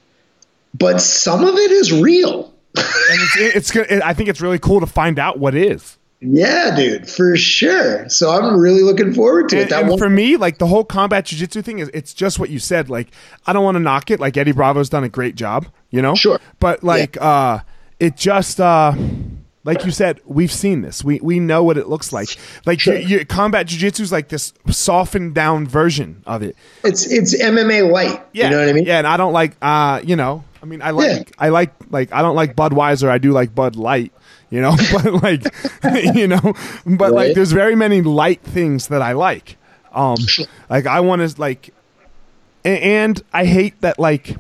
[0.78, 2.54] But some of it is real.
[2.76, 7.10] And it's, it's i think it's really cool to find out what is yeah dude
[7.10, 10.38] for sure so i'm really looking forward to and, it that and one- for me
[10.38, 13.10] like the whole combat jiu-jitsu thing is it's just what you said like
[13.46, 16.16] i don't want to knock it like eddie bravo's done a great job you know
[16.16, 17.24] sure but like yeah.
[17.24, 17.60] uh
[18.00, 18.96] it just uh
[19.66, 21.04] like you said, we've seen this.
[21.04, 22.36] We we know what it looks like.
[22.66, 22.98] Like sure.
[22.98, 26.58] you, you, combat jujitsu is like this softened down version of it.
[26.84, 28.22] It's it's MMA light.
[28.34, 28.86] Yeah, you know what I mean.
[28.86, 29.56] Yeah, and I don't like.
[29.62, 31.36] Uh, you know, I mean, I like yeah.
[31.40, 33.08] I like like I don't like Budweiser.
[33.10, 34.12] I do like Bud Light.
[34.54, 35.44] You know, but like
[36.16, 36.54] you know,
[36.86, 37.12] but right.
[37.12, 39.58] like there's very many light things that I like.
[39.92, 40.18] Um,
[40.70, 41.74] like I want to like,
[42.64, 44.38] and, and I hate that like.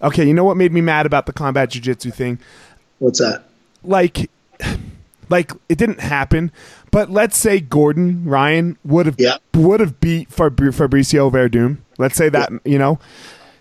[0.00, 2.38] Okay, you know what made me mad about the combat jujitsu thing?
[2.98, 3.44] What's that?
[3.84, 4.30] Like
[5.28, 6.50] like it didn't happen.
[6.90, 9.36] But let's say Gordon Ryan would have yeah.
[9.54, 11.78] would have beat Fabricio Werdum.
[11.98, 12.98] Let's say that, you know.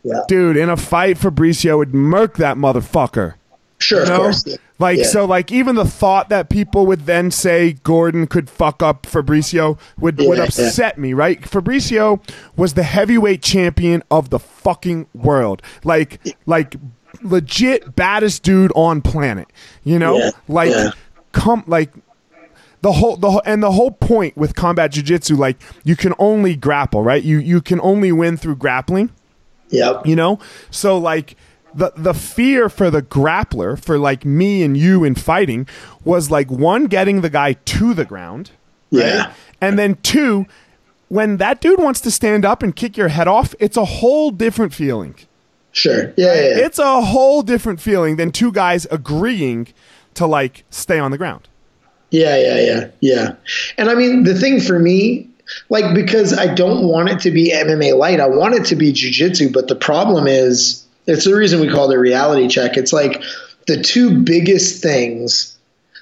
[0.04, 0.22] Yeah.
[0.28, 3.34] Dude, in a fight, Fabricio would murk that motherfucker.
[3.80, 4.16] Sure, you know?
[4.16, 4.44] of course.
[4.48, 4.56] Yeah.
[4.80, 5.04] Like Yeah.
[5.06, 9.78] so, like even the thought that people would then say Gordon could fuck up Fabricio
[10.00, 11.42] would would Yeah, upset me, right?
[11.42, 12.22] Fabricio
[12.56, 16.76] was the heavyweight champion of the fucking world, like like
[17.22, 19.48] legit baddest dude on planet.
[19.84, 20.94] You know, like
[21.32, 21.92] come like
[22.82, 26.56] the whole the whole, and the whole point with combat jiu-jitsu like you can only
[26.56, 29.10] grapple right you you can only win through grappling
[29.70, 30.06] Yep.
[30.06, 30.40] you know
[30.70, 31.36] so like
[31.78, 35.68] the the fear for the grappler for like me and you in fighting
[36.04, 38.52] was like one getting the guy to the ground
[38.90, 39.32] Yeah.
[39.62, 40.46] and then two
[41.10, 44.32] when that dude wants to stand up and kick your head off it's a whole
[44.32, 45.16] different feeling
[45.72, 46.12] Sure.
[46.18, 46.34] Yeah.
[46.34, 46.66] yeah, yeah.
[46.66, 49.68] it's a whole different feeling than two guys agreeing
[50.16, 51.48] to like stay on the ground
[52.10, 53.36] Yeah, yeah, yeah, yeah.
[53.78, 55.28] And I mean, the thing for me,
[55.70, 58.92] like, because I don't want it to be MMA light, I want it to be
[58.94, 59.52] jujitsu.
[59.52, 62.78] But the problem is, it's the reason we call it a reality check.
[62.78, 63.24] It's like
[63.66, 65.58] the two biggest things,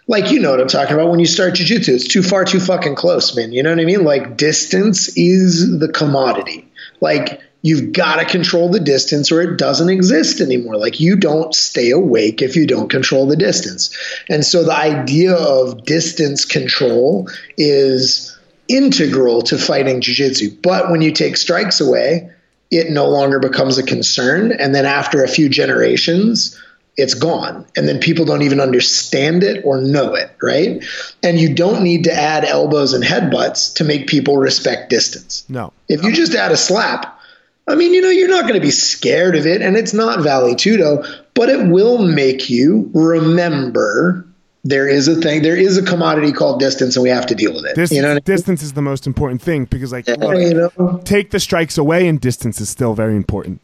[0.07, 2.59] like, you know what I'm talking about when you start jujitsu, it's too far, too
[2.59, 3.53] fucking close, man.
[3.53, 4.03] You know what I mean?
[4.03, 6.67] Like, distance is the commodity.
[7.01, 10.77] Like, you've got to control the distance or it doesn't exist anymore.
[10.77, 13.89] Like you don't stay awake if you don't control the distance.
[14.29, 17.27] And so the idea of distance control
[17.57, 18.37] is
[18.67, 20.57] integral to fighting jiu-jitsu.
[20.61, 22.29] But when you take strikes away,
[22.71, 24.51] it no longer becomes a concern.
[24.51, 26.59] And then after a few generations
[26.97, 27.65] it's gone.
[27.75, 30.83] And then people don't even understand it or know it right?
[31.23, 35.43] And you don't need to add elbows and headbutts to make people respect distance.
[35.49, 35.73] No.
[35.89, 37.19] If you just add a slap,
[37.67, 40.21] I mean, you know, you're not going to be scared of it, and it's not
[40.21, 44.25] Vale Tudo, but it will make you remember
[44.65, 47.53] there is a thing, there is a commodity called distance, and we have to deal
[47.53, 47.75] with it.
[47.75, 48.23] Distance, you know, I mean?
[48.25, 51.01] distance is the most important thing because, like, Yeah, look, you know?
[51.05, 53.61] take the strikes away, and distance is still very important.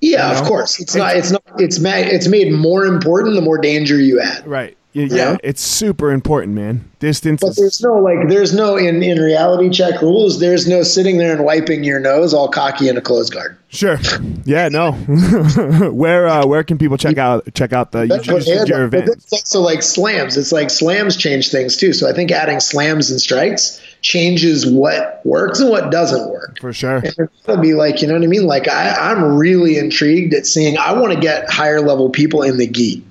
[0.00, 0.40] yeah, you know?
[0.40, 0.80] of course.
[0.80, 1.16] It's not.
[1.16, 1.42] It's not.
[1.58, 2.06] It's made.
[2.06, 4.46] It's made more important the more danger you add.
[4.46, 4.76] Right.
[4.96, 6.90] Yeah, yeah, it's super important, man.
[7.00, 8.28] Distance But there's no like.
[8.30, 10.40] There's no in in reality check rules.
[10.40, 13.58] There's no sitting there and wiping your nose all cocky in a closed guard.
[13.68, 13.98] sure.
[14.46, 14.92] Yeah, no.
[15.92, 19.82] where uh, where can people check out check out the your, hand- but also like
[19.82, 20.38] slams.
[20.38, 21.92] It's like slams change things too.
[21.92, 26.58] So I think adding slams and strikes changes what works and what doesn't work.
[26.60, 26.96] For sure.
[26.96, 28.46] And it's gonna be like, you know what I mean?
[28.46, 30.78] Like I, I'm really intrigued at seeing.
[30.78, 33.04] I want to get higher level people in the gi,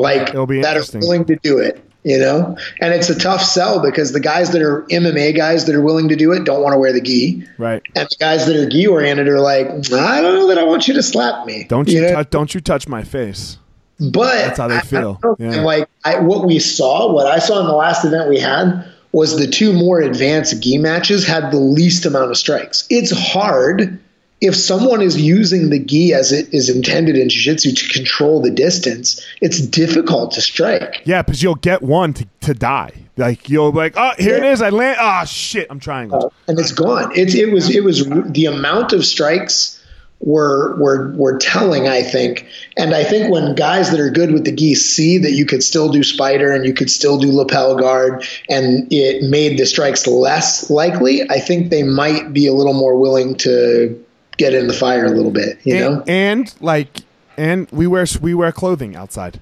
[0.00, 1.82] like it'll be that are willing to do it.
[2.04, 5.74] You know, and it's a tough sell because the guys that are MMA guys that
[5.76, 7.80] are willing to do it don't want to wear the gi, Right.
[7.94, 10.88] and the guys that are gi oriented are like, I don't know that I want
[10.88, 11.62] you to slap me.
[11.68, 12.12] Don't you know?
[12.12, 13.56] touch don't you touch my face.
[14.00, 15.20] But That's how they feel.
[15.22, 15.52] know, Yeah.
[15.52, 18.84] and like I, what we saw, what I saw in the last event we had
[19.12, 22.84] was the two more advanced gi matches had the least amount of strikes.
[22.90, 24.00] It's hard
[24.42, 28.50] if someone is using the gi as it is intended in jiu-jitsu to control the
[28.50, 29.24] distance.
[29.40, 31.00] It's difficult to strike.
[31.04, 32.92] Yeah, because you'll get one to, to die.
[33.16, 34.52] Like you'll be like, oh, here it Yeah.
[34.52, 34.60] is.
[34.60, 34.98] I land.
[35.00, 36.26] Oh shit, I'm triangle.
[36.26, 37.12] Uh, and it's gone.
[37.16, 39.78] It, it was it was the amount of strikes
[40.20, 41.88] were were were telling.
[41.88, 42.46] I think,
[42.76, 45.62] and I think when guys that are good with the gi see that you could
[45.62, 50.06] still do spider and you could still do lapel guard, and it made the strikes
[50.06, 51.22] less likely.
[51.30, 54.02] I think they might be a little more willing to
[54.36, 55.58] get in the fire a little bit.
[55.64, 57.00] You know, and, and like,
[57.36, 59.40] and we wear we wear clothing outside.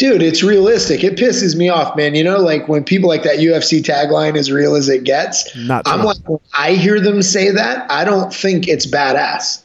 [0.00, 1.04] dude, it's realistic.
[1.04, 2.14] It pisses me off, man.
[2.14, 5.54] You know, like when people like that UFC tagline as real as it gets.
[5.56, 9.62] Not I'm like, when I hear them say that, I don't think it's badass.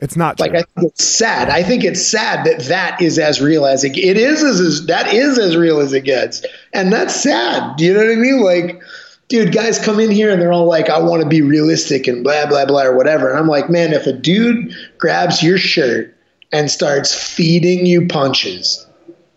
[0.00, 0.60] It's not like true.
[0.60, 1.48] I think it's sad.
[1.48, 4.42] I think it's sad that that is as real as it, it is.
[4.42, 6.44] As, as that is as real as it gets,
[6.74, 7.76] and that's sad.
[7.76, 8.42] Do you know what I mean?
[8.42, 8.82] Like,
[9.28, 12.22] dude, guys come in here and they're all like, "I want to be realistic and
[12.22, 16.14] blah blah blah or whatever," and I'm like, man, if a dude grabs your shirt
[16.52, 18.82] and starts feeding you punches.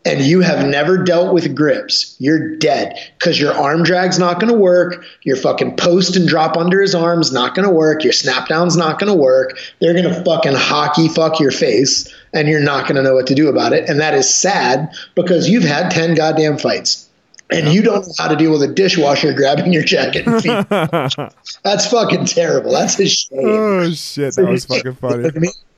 [0.06, 4.52] And you have never dealt with grips, you're dead because your arm drag's not going
[4.52, 5.04] to work.
[5.24, 8.06] Your fucking post and drop under his arm's not going to work.
[8.06, 9.60] Your snap down's not going to work.
[9.82, 13.28] They're going to fucking hockey fuck your face, and you're not going to know what
[13.28, 13.90] to do about it.
[13.90, 17.09] And that is sad because you've had 10 goddamn fights.
[17.52, 21.64] And you don't know how to deal with a dishwasher grabbing your jacket and feet.
[21.64, 22.72] That's fucking terrible.
[22.72, 23.40] That's a shame.
[23.42, 25.30] oh shit, that was fucking funny.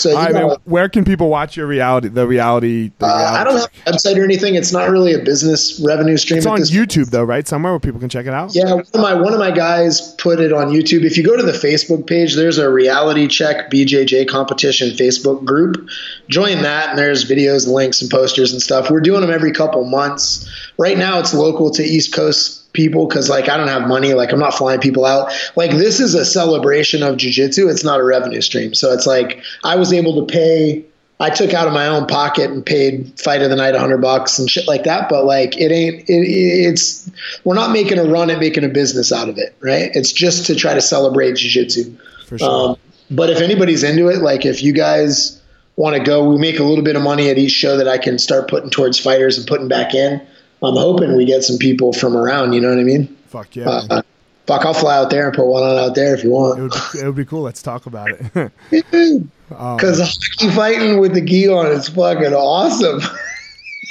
[0.00, 2.08] So you All right, know, man, where can people watch your reality?
[2.08, 2.90] The reality.
[2.98, 4.54] The uh, reality I don't have a website or anything.
[4.54, 6.38] It's not really a business revenue stream.
[6.38, 7.46] It's on YouTube though, right?
[7.46, 8.54] Somewhere where people can check it out.
[8.54, 11.04] Yeah, one of my one of my guys put it on YouTube.
[11.04, 15.88] If you go to the Facebook page, there's a reality check BJJ competition Facebook group.
[16.28, 18.90] Join that, and there's videos, links, and posters and stuff.
[18.90, 20.48] We're doing them every couple months.
[20.78, 24.32] Right now, it's local to East Coast people because like I don't have money, like
[24.32, 25.32] I'm not flying people out.
[25.56, 27.70] Like this is a celebration of jujitsu.
[27.70, 28.74] It's not a revenue stream.
[28.74, 30.84] So it's like I was able to pay.
[31.18, 34.38] I took out of my own pocket and paid fight of the night hundred bucks
[34.38, 35.08] and shit like that.
[35.08, 36.08] But like it ain't.
[36.08, 37.10] It, it's
[37.44, 39.90] we're not making a run at making a business out of it, right?
[39.94, 41.96] It's just to try to celebrate jujitsu.
[42.26, 42.70] For sure.
[42.70, 42.76] Um,
[43.10, 45.40] but if anybody's into it, like if you guys
[45.76, 47.98] want to go, we make a little bit of money at each show that I
[47.98, 50.20] can start putting towards fighters and putting back in.
[50.62, 52.52] I'm hoping we get some people from around.
[52.52, 53.06] You know what I mean?
[53.28, 53.68] Fuck yeah.
[53.68, 54.02] Uh,
[54.46, 56.58] fuck, I'll fly out there and put one on out there if you want.
[56.58, 57.42] It would, it would be cool.
[57.42, 58.52] Let's talk about it.
[59.50, 63.00] Because um, hockey fighting with the gi on is fucking awesome.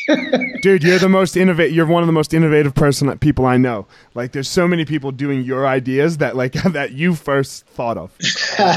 [0.61, 1.75] Dude, you're the most innovative.
[1.75, 3.85] You're one of the most innovative person people I know.
[4.15, 8.15] Like, there's so many people doing your ideas that like that you first thought of.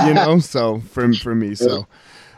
[0.06, 1.86] you know, so for for me, so.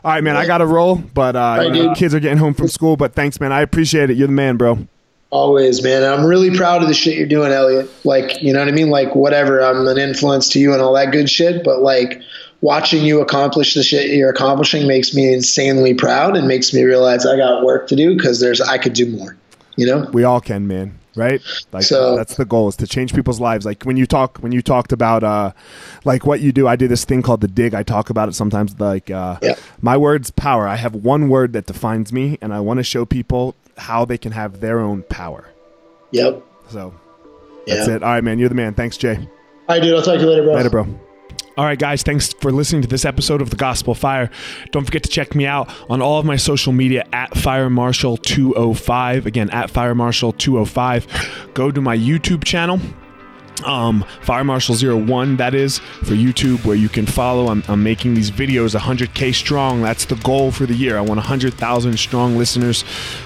[0.03, 0.37] All right, man.
[0.37, 2.95] I got to roll, but uh, right, kids are getting home from school.
[2.95, 3.51] But thanks, man.
[3.51, 4.17] I appreciate it.
[4.17, 4.87] You're the man, bro.
[5.31, 6.03] Always, man.
[6.03, 7.89] I'm really proud of the shit you're doing, Eliot.
[8.05, 8.89] Like, you know what I mean?
[8.89, 9.61] Like, whatever.
[9.61, 11.63] I'm an influence to you and all that good shit.
[11.63, 12.21] But like,
[12.61, 17.25] watching you accomplish the shit you're accomplishing makes me insanely proud and makes me realize
[17.25, 19.37] I got work to do because there's I could do more.
[19.75, 20.99] You know, we all can, man.
[21.15, 21.41] Right?
[21.71, 23.65] Like so, that's the goal is to change people's lives.
[23.65, 25.53] Like when you talk when you talked about uh
[26.03, 27.73] like what you do, I do this thing called the dig.
[27.73, 29.55] I talk about it sometimes like uh yeah.
[29.81, 30.67] my words power.
[30.67, 34.17] I have one word that defines me and I want to show people how they
[34.17, 35.45] can have their own power.
[36.11, 36.43] Yep.
[36.69, 36.93] So
[37.67, 37.95] that's yeah.
[37.95, 38.03] it.
[38.03, 38.39] All right, man.
[38.39, 38.73] You're the man.
[38.73, 39.15] Thanks, Jay.
[39.17, 39.27] All
[39.69, 39.95] right, dude.
[39.95, 40.55] I'll talk to you later, bro.
[40.55, 40.99] Later, bro.
[41.57, 44.29] All right, guys, thanks for listening to this episode of The Gospel Fire.
[44.71, 48.17] Don't forget to check me out on all of my social media at Fire Marshal
[48.17, 49.25] 205.
[49.25, 51.51] Again, at Fire Marshal 205.
[51.53, 52.81] Go to my YouTube channel
[53.63, 57.47] um, Fire Marshal 01, that is, for YouTube, where you can follow.
[57.47, 59.81] I'm, I'm, making these videos 100K strong.
[59.81, 60.97] That's the goal for the year.
[60.97, 62.83] I want 100,000 strong listeners